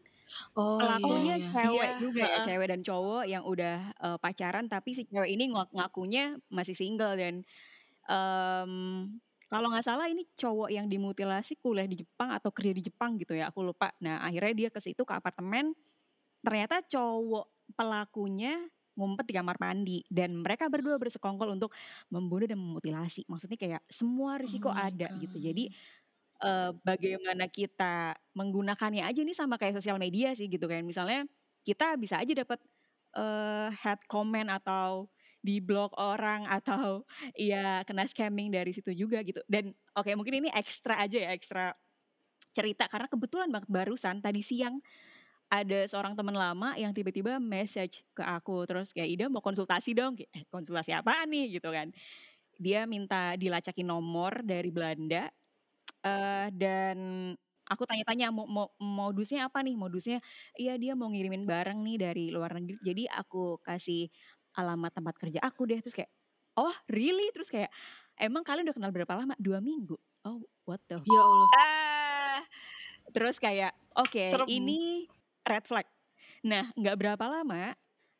[0.56, 1.46] Oh, iya pelakunya iya.
[1.52, 2.44] cewek Iya, juga ya, heeh.
[2.44, 7.14] cewek dan cowok yang udah, eee, pacaran tapi si cewek ini ngak ngakunya masih single
[7.20, 7.44] dan,
[8.08, 13.18] mmm, kalau nggak salah ini cowok yang dimutilasi kuliah di Jepang atau kerja di Jepang
[13.20, 13.90] gitu ya, aku lupa.
[14.02, 15.74] Nah akhirnya dia ke situ ke apartemen,
[16.44, 18.66] ternyata cowok pelakunya
[18.98, 21.72] ngumpet di kamar mandi dan mereka berdua bersekongkol untuk
[22.12, 23.24] membunuh dan memutilasi.
[23.30, 25.38] Maksudnya kayak semua Oh risiko my ada gitu.
[25.38, 25.40] god.
[25.40, 25.70] Jadi,
[26.42, 30.82] eee, bagaimana kita menggunakannya aja ini sama kayak sosial media sih gitu kan.
[30.86, 31.26] Misalnya
[31.66, 32.60] kita bisa aja dapat,
[33.16, 35.08] eee, hate comment atau
[35.44, 37.04] di-blok orang atau
[37.36, 39.40] ya kena scamming dari situ juga gitu.
[39.48, 41.74] Dan oke mungkin ini ekstra aja ya, ekstra
[42.50, 44.82] cerita karena kebetulan banget barusan tadi siang
[45.50, 50.14] ada seorang teman lama yang tiba-tiba message ke aku terus kayak, "Ida mau konsultasi dong."
[50.20, 51.90] "Eh, konsultasi apaan nih?" Gitu kan.
[52.60, 55.28] Dia minta dilacakin nomor dari Belanda,
[56.04, 56.98] eee, dan
[57.70, 60.18] aku tanya-tanya mo mo modusnya apa nih, modusnya,
[60.58, 64.10] iya dia mau ngirimin barang nih dari luar negeri, jadi aku kasih
[64.56, 66.10] alamat tempat kerja aku deh, terus kayak,
[66.58, 67.70] "Oh really?" Terus kayak,
[68.18, 71.50] "Emang kalian udah kenal berapa lama?" "2 minggu." "Oh what the" Ya Allah.
[71.56, 72.40] Ah,
[73.10, 74.50] Terus kayak, oke serem.
[74.50, 75.06] ini
[75.46, 75.86] red flag.
[76.46, 77.74] Nah nggak berapa lama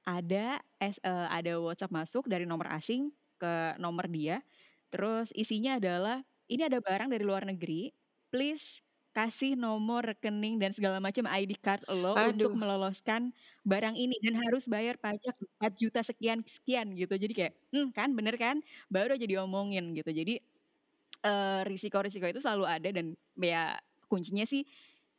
[0.07, 4.43] ada eee, ada WhatsApp masuk dari nomor asing ke nomor dia,
[4.93, 7.93] terus isinya adalah, "Ini ada barang dari luar negeri,
[8.33, 8.83] please
[9.17, 12.59] kasih nomor rekening dan segala macam ID card lo untuk Aduh.
[12.59, 13.35] meloloskan
[13.67, 17.15] barang ini dan harus bayar pajak 4.000.000 sekian-sekian," gitu.
[17.19, 20.11] Jadi kayak, "Mmm, kan bener kan?" Baru aja diomongin gitu.
[20.15, 20.39] Jadi,
[21.25, 23.77] eee, risiko-risiko itu selalu ada dan ya
[24.11, 24.65] kuncinya sih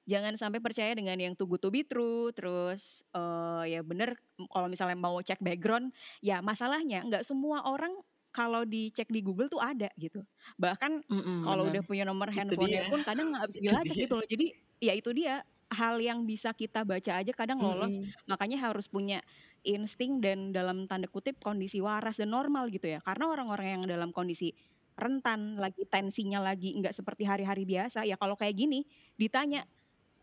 [0.09, 4.17] jangan sampai percaya dengan yang good to be true, terus, eee, ya bener
[4.51, 5.93] kalau misalnya mau cek background,
[6.25, 7.93] ya masalahnya nggak semua orang
[8.33, 10.23] kalau dicek di Google tuh ada gitu.
[10.59, 11.73] Bahkan Mhm, kalau bener.
[11.73, 14.25] udah punya nomor handphonenya pun kadang nggak bisa dilacak gitu loh.
[14.27, 14.45] Jadi
[14.81, 15.41] ya itu dia,
[15.71, 18.13] hal yang bisa kita baca aja kadang lolos, Mhm.
[18.27, 19.23] makanya harus punya
[19.63, 22.99] insting dan dalam tanda kutip kondisi waras dan normal gitu ya.
[23.03, 24.51] Karena orang-orang yang dalam kondisi
[24.99, 28.83] rentan, lagi tensinya lagi nggak seperti hari-hari biasa, ya kalau kayak gini
[29.17, 29.63] ditanya,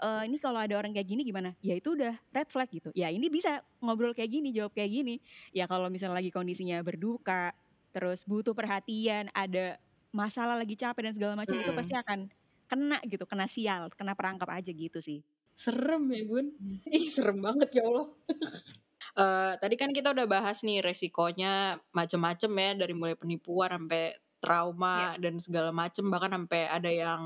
[0.03, 2.91] eee, "Ini kalau ada orang kayak gini gimana?" Ya itu udah red flag gitu.
[2.95, 5.17] Ya ini bisa ngobrol kayak gini, jawab kayak gini.
[5.55, 7.53] Ya kalau misalnya lagi kondisinya berduka,
[7.95, 9.79] terus butuh perhatian, ada
[10.15, 12.29] masalah lagi capek dan segala macam, itu pasti akan
[12.71, 15.25] kena gitu, kena sial, kena perangkap aja gitu sih.
[15.63, 16.47] Serem ya, Bun.
[16.99, 18.07] Ih, serem banget ya Allah.
[19.19, 25.19] Eee, tadi kan kita udah bahas nih resikonya macem-macem ya, dari mulai penipuan sampai trauma
[25.19, 27.23] dan segala macem, bahkan sampai ada yang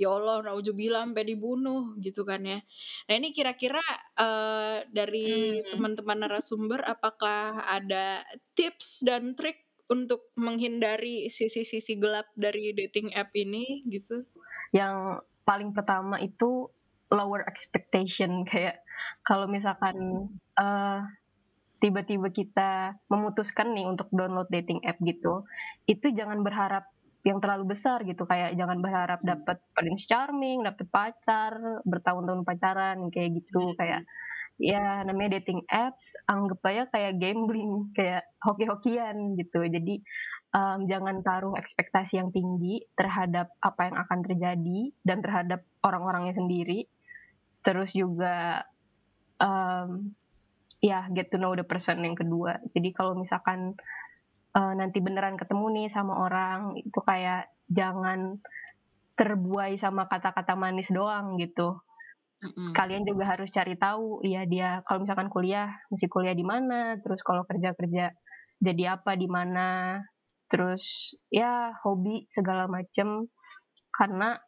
[0.00, 2.58] ya Allah naudzubillah sampai dibunuh gitu kan ya.
[3.10, 3.80] Nah ini kira-kira,
[4.18, 5.68] eee, dari Mmm.
[5.72, 8.24] teman-teman narasumber apakah ada
[8.56, 14.24] tips dan trik untuk menghindari sisi-sisi gelap dari dating app ini gitu?
[14.72, 16.68] Yang paling pertama itu
[17.08, 18.44] lower expectation.
[18.44, 18.84] Kayak
[19.24, 20.28] kalau misalkan
[20.60, 21.00] eh,
[21.80, 25.48] tiba-tiba kita memutuskan nih untuk download dating app gitu,
[25.88, 26.84] itu jangan berharap
[27.24, 28.28] yang terlalu besar gitu.
[28.28, 33.72] Kayak jangan berharap dapat prince charming, dapat pacar, bertahun-tahun pacaran kayak gitu.
[33.80, 34.04] Kayak
[34.58, 39.62] ya namanya dating apps anggap aja kayak gambling kayak hoki-hokian gitu.
[39.62, 40.02] Jadi
[40.52, 46.90] em, jangan taruh ekspektasi yang tinggi terhadap apa yang akan terjadi dan terhadap orang-orangnya sendiri.
[47.62, 48.66] Terus juga
[49.38, 50.12] em,
[50.82, 52.58] ya get to know the person yang kedua.
[52.74, 53.78] Jadi kalau misalkan
[54.58, 58.42] eh, nanti beneran ketemu nih sama orang itu kayak jangan
[59.18, 61.82] terbuai sama kata-kata manis doang gitu
[62.38, 62.70] Mhm.
[62.70, 67.18] kalian juga harus cari tahu ya dia kalau misalkan kuliah mesti kuliah di mana terus
[67.26, 68.14] kalau kerja kerja
[68.58, 69.98] jadi apa di mana
[70.50, 73.28] terus ya hobi segala macem.
[73.94, 74.38] Karena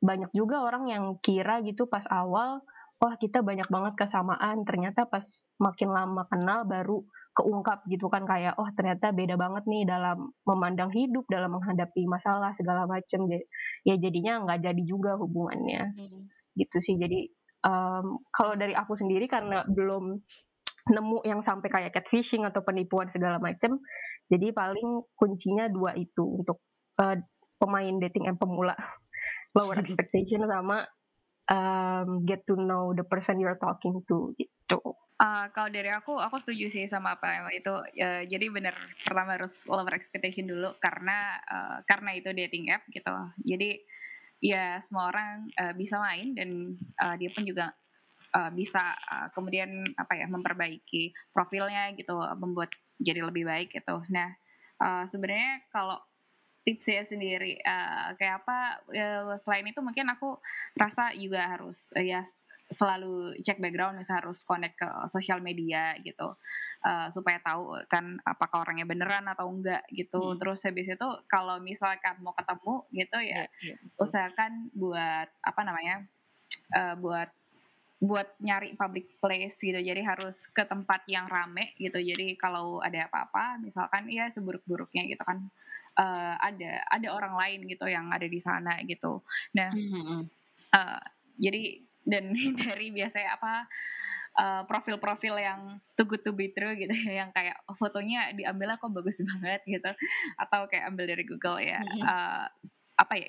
[0.00, 2.62] banyak juga orang yang kira gitu pas awal
[3.00, 4.64] wah kita banyak banget kesamaan.
[4.66, 5.24] Ternyata pas
[5.62, 7.04] makin lama kenal baru
[7.38, 12.52] keungkap gitu kan kayak oh ternyata beda banget nih dalam memandang hidup dalam menghadapi masalah
[12.58, 13.24] segala macem.
[13.86, 15.94] Ya jadinya nggak jadi juga hubungannya
[16.58, 17.30] gitu sih jadi
[17.64, 20.18] em, kalau dari aku sendiri karena belum
[20.88, 23.78] nemu yang sampai kayak catfishing atau penipuan segala macem
[24.26, 26.58] jadi paling kuncinya dua itu untuk
[26.98, 27.22] eh,
[27.62, 28.74] pemain dating app pemula
[29.54, 30.82] lower expectation sama
[31.46, 34.80] em, get to know the person you're talking to gitu
[35.18, 37.74] Uh, kalau dari aku, aku setuju sih sama apa itu.
[37.98, 43.10] Uh, jadi bener pertama harus lower expectation dulu karena uh, karena itu dating app gitu.
[43.42, 43.82] Jadi
[44.38, 47.74] ya semua orang uh, bisa main dan uh, dia pun juga
[48.34, 54.02] uh, bisa uh, kemudian apa ya memperbaiki profilnya gitu membuat jadi lebih baik gitu.
[54.14, 54.30] Nah
[54.78, 55.98] uh, sebenarnya kalau
[56.62, 58.58] tipsnya sendiri uh, kayak apa
[58.92, 60.36] uh, selain itu mungkin aku
[60.76, 62.28] rasa juga harus uh, ya
[62.68, 66.36] selalu cek background misalnya harus connect ke sosial media gitu
[66.84, 70.38] uh, supaya tahu kan apakah orangnya beneran atau enggak gitu hmm.
[70.38, 75.96] terus habis itu kalau misalkan mau ketemu gitu ya, ya, ya usahakan buat apa namanya
[76.76, 77.28] uh, buat
[77.98, 83.10] buat nyari public place gitu jadi harus ke tempat yang rame gitu jadi kalau ada
[83.10, 85.50] apa-apa misalkan ya seburuk-buruknya gitu kan
[85.98, 89.20] uh, ada ada orang lain gitu yang ada di sana gitu.
[89.58, 90.20] Nah, mm-hmm.
[90.72, 91.02] uh,
[91.36, 92.32] jadi dan
[92.64, 93.68] dari biasanya apa
[94.40, 95.60] uh, profil-profil yang
[95.92, 99.90] too good to be true gitu yang kayak fotonya diambil kok bagus banget gitu.
[100.40, 102.02] Atau kayak ambil dari Google ya mm-hmm.
[102.08, 102.46] uh,
[102.98, 103.28] apa ya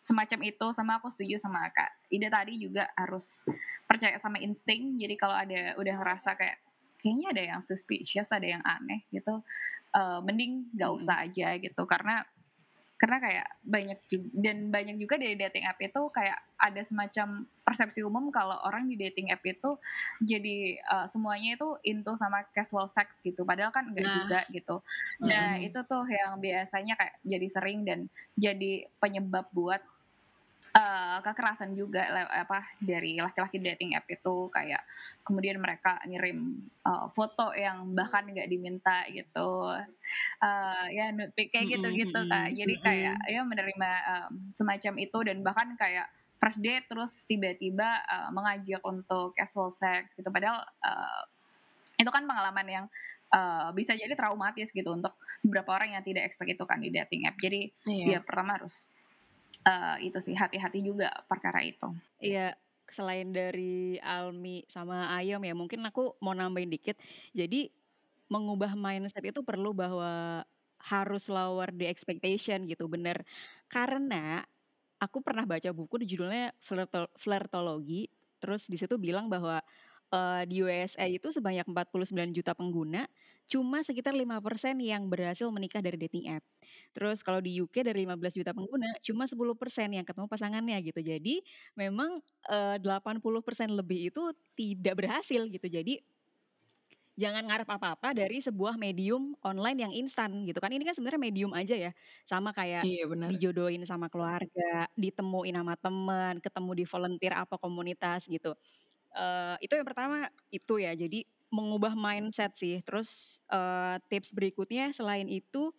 [0.00, 2.08] semacam itu sama aku setuju sama kak.
[2.08, 3.44] Ida tadi juga harus
[3.84, 6.56] percaya sama insting jadi kalau ada udah ngerasa kayak
[6.98, 9.44] kayaknya ada yang suspicious ada yang aneh gitu
[9.94, 11.82] uh, mending nggak usah aja gitu.
[11.84, 12.24] Karena
[12.98, 18.00] karena kayak banyak juga, dan banyak juga dari dating app itu kayak ada semacam persepsi
[18.00, 19.76] umum kalau orang di dating app itu
[20.24, 24.16] jadi uh, semuanya itu into sama casual sex gitu padahal kan enggak nah.
[24.24, 24.76] juga gitu.
[25.20, 25.68] Nah mm.
[25.68, 28.08] itu tuh yang biasanya kayak jadi sering dan
[28.40, 29.84] jadi penyebab buat
[30.72, 34.48] uh, kekerasan juga apa dari laki-laki dating app itu.
[34.48, 34.80] Kayak
[35.20, 39.76] kemudian mereka ngirim uh, foto yang bahkan nggak diminta gitu.
[40.40, 42.48] Uh, ya kayak gitu gitu kak.
[42.56, 48.30] Jadi kayak ya menerima um, semacam itu dan bahkan kayak first date terus tiba-tiba uh,
[48.30, 51.22] mengajak untuk casual sex gitu padahal uh,
[51.98, 52.84] itu kan pengalaman yang
[53.34, 57.26] uh, bisa jadi traumatis gitu untuk beberapa orang yang tidak expect itu kan di dating
[57.26, 58.18] app jadi iya.
[58.18, 58.86] ya pertama harus
[59.68, 61.88] uh, itu sih hati-hati juga perkara itu.
[62.20, 62.54] Iya,
[62.88, 66.96] selain dari Almi sama Ayom ya mungkin aku mau nambahin dikit.
[67.36, 67.72] Jadi
[68.28, 70.44] mengubah mindset itu perlu bahwa
[70.78, 73.24] harus lower the expectation gitu, bener.
[73.66, 74.44] Karena
[74.98, 76.54] aku pernah baca buku judulnya
[77.18, 78.10] Flirtologi,
[78.42, 79.62] terus di situ bilang bahwa
[80.12, 83.06] uh, di USA itu sebanyak 49 juta pengguna,
[83.48, 84.28] cuma sekitar 5%
[84.84, 86.44] yang berhasil menikah dari dating app.
[86.92, 91.00] Terus kalau di UK dari 15 juta pengguna, cuma 10% yang ketemu pasangannya gitu.
[91.00, 91.40] Jadi
[91.78, 92.20] memang
[92.52, 95.66] uh, 80% lebih itu tidak berhasil gitu.
[95.66, 96.02] Jadi
[97.18, 100.70] jangan ngarep apa-apa dari sebuah medium online yang instan gitu kan.
[100.70, 101.90] Ini kan sebenarnya medium aja ya.
[102.22, 103.34] Sama kayak iya, bener.
[103.34, 108.54] dijodohin sama keluarga, ditemuin sama teman, ketemu di volunteer apa komunitas gitu.
[109.10, 110.94] Uh, itu yang pertama itu ya.
[110.94, 112.78] Jadi mengubah mindset sih.
[112.86, 115.74] Terus uh, tips berikutnya selain itu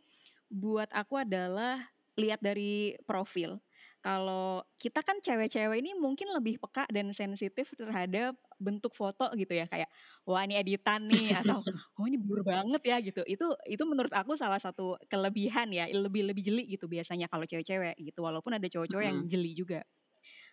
[0.52, 1.88] buat aku adalah
[2.20, 3.64] lihat dari profil.
[4.00, 9.68] Kalau kita kan cewek-cewek ini mungkin lebih peka dan sensitif terhadap bentuk foto gitu ya
[9.68, 9.92] kayak
[10.24, 11.60] wah ini editan nih atau
[12.00, 13.22] oh ini blur banget ya gitu.
[13.28, 18.00] Itu itu menurut aku salah satu kelebihan ya, lebih lebih jeli gitu biasanya kalau cewek-cewek
[18.00, 19.84] gitu walaupun ada cowok-cowok yang jeli juga.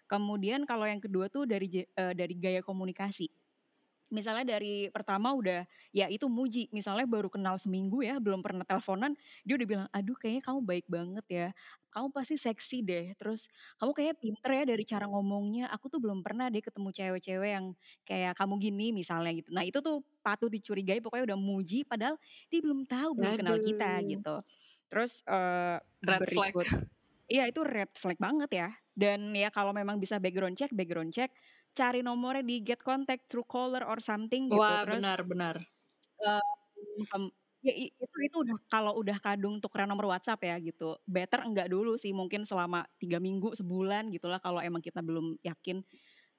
[0.07, 3.31] Kemudian kalau yang kedua tuh dari uh, dari gaya komunikasi
[4.07, 9.19] misalnya dari pertama udah ya itu muji misalnya baru kenal seminggu ya belum pernah teleponan
[9.43, 11.49] dia udah bilang aduh kayaknya kamu baik banget ya
[11.91, 13.51] kamu pasti seksi deh terus
[13.83, 17.67] kamu kayaknya pinter ya dari cara ngomongnya aku tuh belum pernah deh ketemu cewek-cewek yang
[18.07, 22.15] kayak kamu gini misalnya gitu nah itu tuh patut dicurigai pokoknya udah muji padahal
[22.47, 23.41] dia belum tahu belum aduh.
[23.43, 24.37] kenal kita gitu
[24.87, 26.87] terus uh, red berikut flag.
[27.27, 28.69] Iya itu red flag banget ya.
[28.95, 31.35] Dan ya kalau memang bisa background check, background check
[31.77, 34.57] cari nomornya di get contact through caller or something gitu.
[34.57, 35.55] Wah, Terus, benar benar.
[37.13, 37.29] Um,
[37.61, 40.97] ya itu itu udah kalau udah kadung tukeran nomor WhatsApp ya gitu.
[41.05, 45.85] Better enggak dulu sih mungkin selama tiga minggu sebulan gitulah kalau emang kita belum yakin.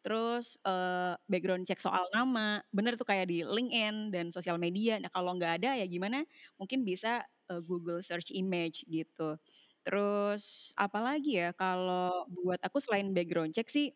[0.01, 4.97] Terus uh, background check soal nama, bener tuh kayak di LinkedIn dan sosial media.
[5.03, 6.23] Nah kalau nggak ada ya gimana?
[6.55, 9.35] Mungkin bisa uh, Google search image gitu.
[9.83, 13.91] Terus apalagi ya kalau buat aku selain background check sih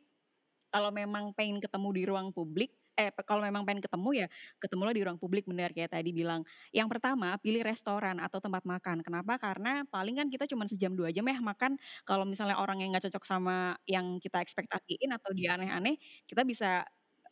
[0.72, 4.28] kalau memang pengen ketemu di ruang publik, eh kalau memang pengen ketemu ya
[4.60, 6.42] ketemulah di ruang publik benar kayak tadi bilang.
[6.72, 9.04] Yang pertama pilih restoran atau tempat makan.
[9.06, 9.36] Kenapa?
[9.40, 11.76] Karena paling kan kita cuma sejam dua jam ya makan.
[12.08, 16.84] Kalau misalnya orang yang nggak cocok sama yang kita ekspektasiin atau dia aneh-aneh, kita bisa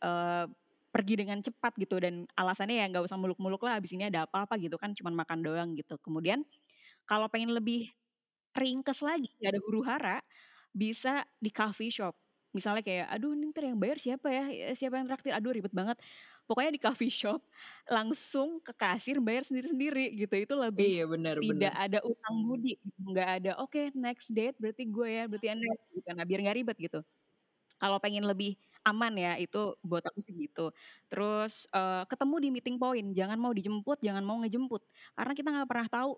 [0.04, 0.46] uh,
[0.90, 4.58] pergi dengan cepat gitu dan alasannya ya nggak usah muluk-muluk lah abis ini ada apa-apa
[4.58, 6.42] gitu kan cuma makan doang gitu kemudian
[7.06, 7.90] kalau pengen lebih
[8.56, 10.18] ringkes lagi nggak ada huru hara
[10.74, 12.14] bisa di coffee shop
[12.56, 14.42] misalnya kayak aduh ini ntar yang bayar siapa ya
[14.74, 15.96] siapa yang traktir aduh ribet banget
[16.48, 17.40] pokoknya di coffee shop
[17.86, 20.34] langsung ke kasir bayar sendiri-sendiri gitu.
[20.34, 21.72] Itu lebih Iya benar tidak benar.
[21.78, 26.08] ada utang budi, nggak ada oke next date berarti gue ya, berarti Anda gitu.
[26.16, 27.00] Nah, biar nggak ribet gitu.
[27.80, 30.68] Kalau pengen lebih aman ya, itu buat aku sih gitu.
[31.08, 34.82] Terus uh, ketemu di meeting point, jangan mau dijemput, jangan mau ngejemput.
[35.16, 36.10] Karena kita nggak pernah tahu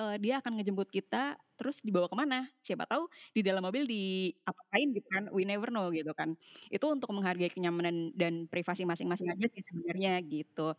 [0.00, 2.48] uh, dia akan ngejemput kita, terus dibawa ke mana?
[2.64, 5.24] Siapa tahu di dalam mobil di apa lain gitu kan?
[5.32, 6.36] We never know gitu kan.
[6.72, 10.76] Itu untuk menghargai kenyamanan dan privasi masing-masing aja sih sebenarnya gitu.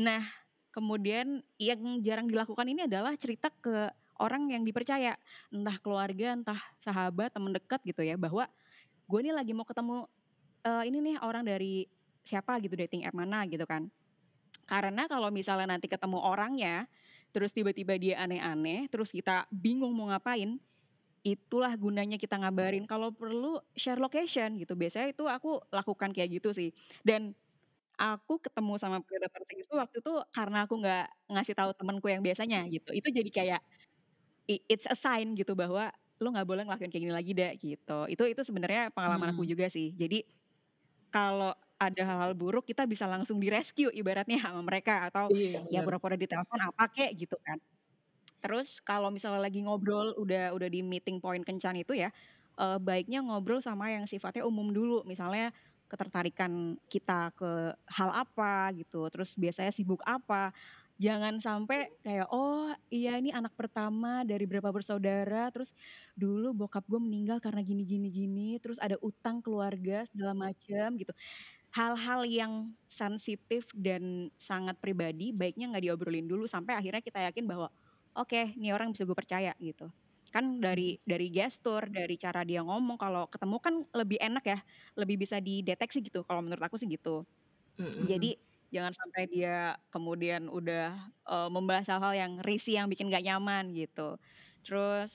[0.00, 0.22] Nah,
[0.74, 3.90] kemudian yang jarang dilakukan ini adalah cerita ke
[4.20, 5.16] orang yang dipercaya,
[5.52, 8.46] entah keluarga, entah sahabat, teman dekat gitu ya, bahwa
[9.10, 10.06] gue nih lagi mau ketemu
[10.66, 11.86] uh, ini nih orang dari
[12.24, 13.88] siapa gitu dating app mana gitu kan
[14.68, 16.86] karena kalau misalnya nanti ketemu orangnya
[17.34, 20.58] terus tiba-tiba dia aneh-aneh terus kita bingung mau ngapain
[21.26, 24.72] itulah gunanya kita ngabarin kalau perlu share location gitu.
[24.78, 26.70] Biasanya itu aku lakukan kayak gitu sih.
[27.04, 27.36] Dan
[28.00, 32.22] aku ketemu sama predator sing itu waktu itu karena aku nggak ngasih tahu temanku yang
[32.24, 32.90] biasanya gitu.
[32.96, 33.60] Itu jadi kayak
[34.48, 38.00] it's a sign gitu bahwa lo nggak boleh ngelakuin kayak gini lagi deh gitu.
[38.10, 39.48] Itu itu sebenarnya pengalaman aku Hmm.
[39.48, 39.94] juga sih.
[39.96, 40.24] Jadi
[41.12, 45.80] kalau ada hal-hal buruk kita bisa langsung di rescue ibaratnya sama mereka atau Iya ya
[45.86, 47.58] pura-pura ditelepon apa kek gitu kan.
[48.40, 52.08] Terus kalau misalnya lagi ngobrol udah udah di meeting point kencan itu ya
[52.60, 55.04] eh, baiknya ngobrol sama yang sifatnya umum dulu.
[55.08, 55.52] Misalnya
[55.90, 59.08] ketertarikan kita ke hal apa gitu.
[59.12, 60.52] Terus biasanya sibuk apa.
[61.00, 65.48] Jangan sampai kayak oh iya ini anak pertama dari berapa bersaudara.
[65.52, 65.72] Terus
[66.16, 68.48] dulu bokap gue meninggal karena gini gini gini.
[68.62, 71.12] Terus ada utang keluarga segala macam gitu
[71.70, 72.52] hal-hal yang
[72.90, 77.70] sensitif dan sangat pribadi baiknya nggak diobrolin dulu sampai akhirnya kita yakin bahwa
[78.18, 79.86] oke ini orang bisa gue percaya gitu
[80.30, 84.58] kan dari dari gestur dari cara dia ngomong kalau ketemu kan lebih enak ya
[84.98, 87.26] lebih bisa dideteksi gitu kalau menurut aku sih gitu
[87.78, 88.06] Mm-mm.
[88.06, 88.38] jadi
[88.70, 90.94] jangan sampai dia kemudian udah
[91.26, 94.14] uh, membahas hal-hal yang risih yang bikin gak nyaman gitu.
[94.62, 95.12] Terus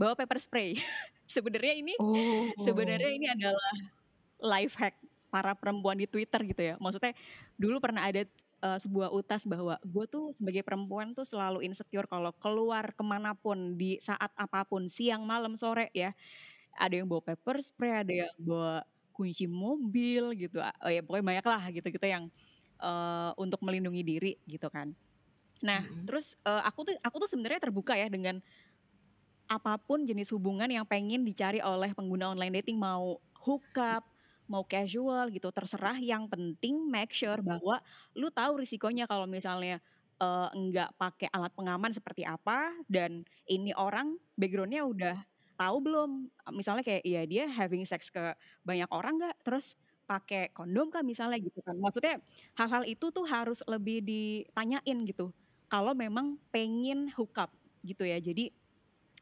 [0.00, 0.80] bawa pepper spray.
[1.34, 2.48] sebenarnya ini Oh.
[2.64, 3.72] sebenarnya ini adalah
[4.40, 4.94] life hack
[5.28, 6.74] para perempuan di Twitter gitu ya.
[6.78, 7.12] Maksudnya
[7.58, 8.24] dulu pernah ada
[8.62, 13.36] uh, sebuah utas bahwa gue tuh sebagai perempuan tuh selalu insecure kalau keluar ke mana
[13.36, 16.16] pun di saat apa pun siang malam sore ya
[16.76, 18.84] ada yang bawa pepper spray ada yang bawa
[19.16, 22.24] kunci mobil gitu oh ya pokoknya banyak lah gitu-gitu yang
[22.84, 24.92] uh, untuk melindungi diri gitu kan
[25.64, 26.04] nah Mm-mm.
[26.04, 28.44] terus uh, aku tuh aku tuh sebenarnya terbuka ya dengan
[29.48, 34.04] apa pun jenis hubungan yang pengen dicari oleh pengguna online dating mau hookup
[34.46, 37.82] mau casual gitu terserah yang penting make sure bahwa
[38.14, 39.82] lu tahu risikonya kalau misalnya
[40.20, 45.16] uh, nggak pakai alat pengaman seperti apa dan ini orang backgroundnya udah
[45.56, 46.10] tahu belum?
[46.52, 49.36] Misalnya kayak ya dia having sex ke banyak orang nggak?
[49.42, 49.74] Terus
[50.06, 51.74] pakai kondom kan misalnya gitu kan?
[51.80, 52.20] Maksudnya
[52.54, 55.32] hal-hal itu tuh harus lebih ditanyain gitu
[55.66, 57.50] kalau memang pengen hookup
[57.82, 58.20] gitu ya.
[58.20, 58.52] Jadi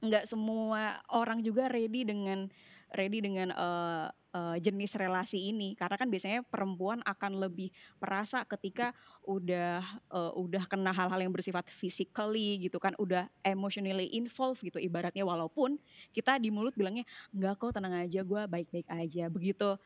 [0.05, 2.51] nggak semua orang juga ready dengan
[2.93, 5.79] ready dengan uh, uh, jenis relasi ini.
[5.79, 7.71] Karena kan biasanya perempuan akan lebih
[8.03, 8.93] perasa ketika
[9.25, 9.81] udah
[10.11, 15.23] uh, udah kena hal-hal yang bersifat physically gitu kan udah emotionally involved gitu ibaratnya.
[15.25, 15.79] Walaupun
[16.13, 19.31] kita di mulut bilangnya nggak kok tenang aja gue baik-baik aja.
[19.31, 19.79] Begitu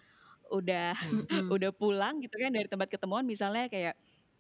[0.49, 1.53] udah Mm-mm.
[1.57, 3.94] udah pulang gitu kan dari tempat ketemuan misalnya kayak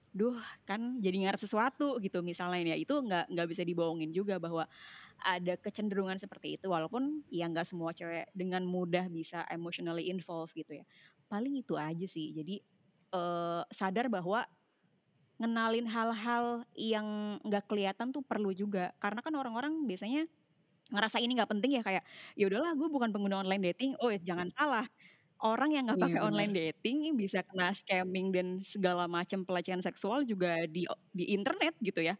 [0.08, 0.34] duh
[0.64, 2.74] kan jadi ngarep sesuatu gitu misalnya.
[2.74, 4.64] Ya itu nggak nggak bisa dibohongin juga bahwa
[5.22, 10.80] ada kecenderungan seperti itu walaupun ya nggak semua cewek dengan mudah bisa emotionally involved gitu
[10.82, 10.84] ya.
[11.30, 12.60] Paling itu aja sih jadi
[13.14, 14.46] eh, sadar bahwa
[15.38, 18.90] ngenalin hal-hal yang nggak kelihatan tuh perlu juga.
[18.98, 20.26] Karena kan orang-orang biasanya
[20.92, 22.04] ngerasa ini nggak penting ya kayak
[22.38, 23.94] ya udahlah gue bukan pengguna online dating.
[24.02, 24.86] Oh ya jangan salah.
[25.42, 26.26] Orang yang nggak Iya pakai benar.
[26.26, 32.02] online dating bisa kena scamming dan segala macam pelecehan seksual juga di di internet gitu
[32.02, 32.16] ya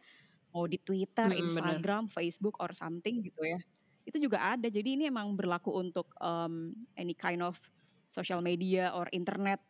[0.49, 1.41] mau di Twitter, benar.
[1.41, 3.59] Instagram, Facebook or something gitu ya.
[4.05, 4.67] Itu juga ada.
[4.67, 7.57] Jadi ini emang berlaku untuk um, any kind of
[8.09, 9.61] social media or internet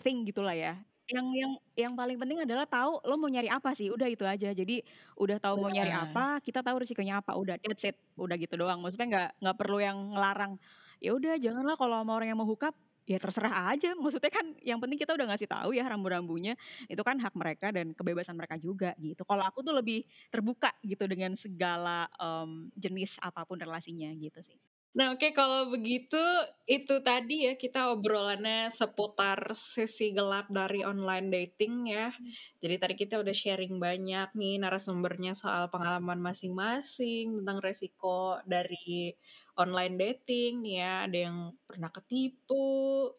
[0.00, 0.80] thing gitulah ya.
[1.12, 3.92] Yang yang yang paling penting adalah tahu lo mau nyari apa sih.
[3.92, 4.54] Udah itu aja.
[4.56, 4.80] Jadi
[5.20, 7.36] udah tahu mau nyari apa kita tahu risikonya apa.
[7.36, 8.00] Udah that's it.
[8.16, 8.80] Udah gitu doang.
[8.80, 10.56] Maksudnya nggak nggak perlu yang ngelarang.
[11.02, 12.72] Ya udah janganlah kalau sama orang yang mau hookup
[13.06, 13.94] ya terserah aja.
[13.98, 16.54] Maksudnya kan yang penting kita udah ngasih tahu ya rambu-rambunya.
[16.86, 19.22] Itu kan hak mereka dan kebebasan mereka juga gitu.
[19.26, 24.58] Kalau aku tuh lebih terbuka gitu dengan segala em, jenis apa pun relasinya gitu sih.
[24.92, 26.20] Nah, oke kalau begitu
[26.68, 32.12] itu tadi ya kita obrolannya seputar sesi gelap dari online dating ya.
[32.60, 39.16] Jadi tadi kita udah sharing banyak nih narasumbernya soal pengalaman masing-masing tentang resiko dari
[39.58, 40.92] online dating nih ya.
[41.08, 41.36] Ada yang
[41.68, 43.10] pernah ketipu,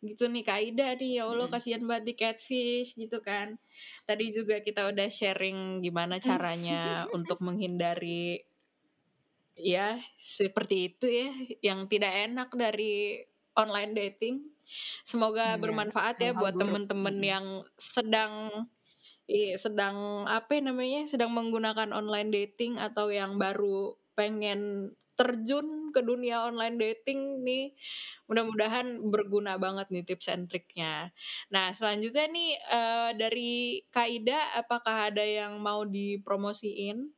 [0.00, 3.60] gitu nih Kaida nih ya Allah kasihan banget di catfish gitu kan
[4.08, 8.40] tadi juga kita udah sharing gimana caranya untuk menghindari
[9.60, 11.28] ya seperti itu ya
[11.60, 13.20] yang tidak enak dari
[13.52, 14.48] online dating
[15.04, 17.46] semoga Iya, bermanfaat ya hal-hal buat temen-temen yang
[17.76, 18.64] sedang
[19.30, 21.06] Iya, sedang apa ya namanya?
[21.06, 24.90] Sedang menggunakan online dating atau yang baru pengen
[25.20, 27.76] terjun ke dunia online dating nih.
[28.24, 31.12] Mudah-mudahan berguna banget nih tips and triknya.
[31.52, 33.52] Nah, selanjutnya nih eh, dari
[33.92, 37.12] Kaida, apakah ada yang mau dipromosiin?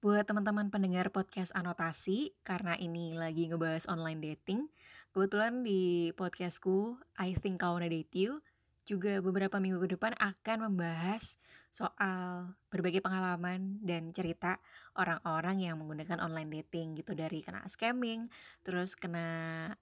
[0.00, 4.66] Buat teman-teman pendengar podcast anotasi, karena ini lagi ngebahas online dating,
[5.12, 8.42] kebetulan di podcastku I Think I Wanna Date You,
[8.88, 11.38] juga beberapa minggu ke depan akan membahas
[11.72, 14.60] soal berbagai pengalaman dan cerita
[14.98, 18.28] orang-orang yang menggunakan online dating gitu dari kena scamming,
[18.66, 19.72] terus kena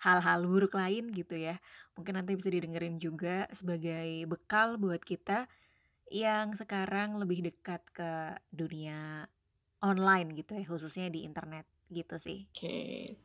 [0.00, 1.58] hal-hal buruk lain gitu ya.
[1.98, 5.50] Mungkin nanti bisa didengerin juga sebagai bekal buat kita
[6.10, 8.12] yang sekarang lebih dekat ke
[8.52, 9.26] dunia
[9.82, 12.46] online gitu ya, khususnya di internet gitu sih.
[12.54, 13.16] Oke.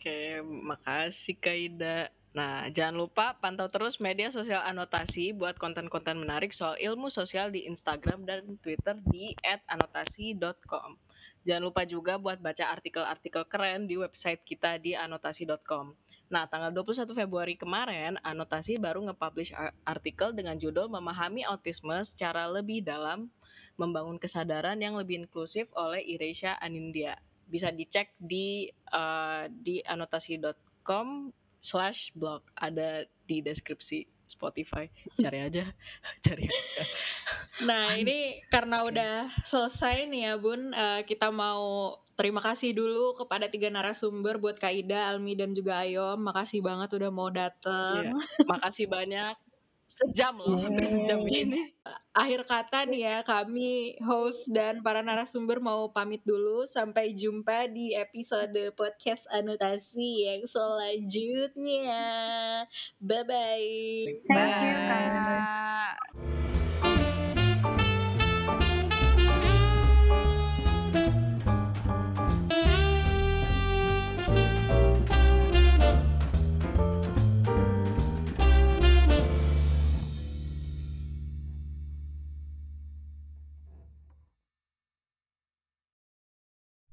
[0.00, 2.08] Oke, makasih Kaida.
[2.30, 7.66] Nah, jangan lupa pantau terus media sosial anotasi buat konten-konten menarik soal ilmu sosial di
[7.66, 10.94] Instagram dan Twitter di @anotasi.com.
[11.42, 15.90] Jangan lupa juga buat baca artikel-artikel keren di website kita di anotasi.com.
[16.30, 22.46] Nah, tanggal 21 Februari kemarin, Anotasi baru nge-publish ar- artikel dengan judul Memahami Autisme secara
[22.46, 23.26] lebih dalam,
[23.74, 27.18] membangun kesadaran yang lebih inklusif oleh Iresha Anindya.
[27.50, 32.42] Bisa dicek di eh, di anotasi.com slash blog.
[32.56, 34.86] Ada di deskripsi Spotify.
[35.18, 35.64] Cari aja,
[36.26, 36.82] cari aja.
[37.66, 40.70] Nah, ini karena udah selesai nih ya, Bun.
[40.70, 46.20] eh, kita mau terima kasih dulu kepada tiga narasumber buat Kaida, Almi, dan juga Ayom.
[46.20, 48.12] Makasih banget udah mau dateng.
[48.12, 48.14] Iya.
[48.50, 49.34] Makasih banyak.
[49.90, 51.44] Sejam loh, hampir sejam Yeay.
[51.44, 51.60] ini.
[52.14, 56.62] Akhir kata nih ya, kami host dan para narasumber mau pamit dulu.
[56.64, 62.06] Sampai jumpa di episode podcast anotasi yang selanjutnya.
[63.02, 64.24] Bye-bye.
[64.30, 64.88] Thank you, Bye.
[64.88, 66.49] Kak.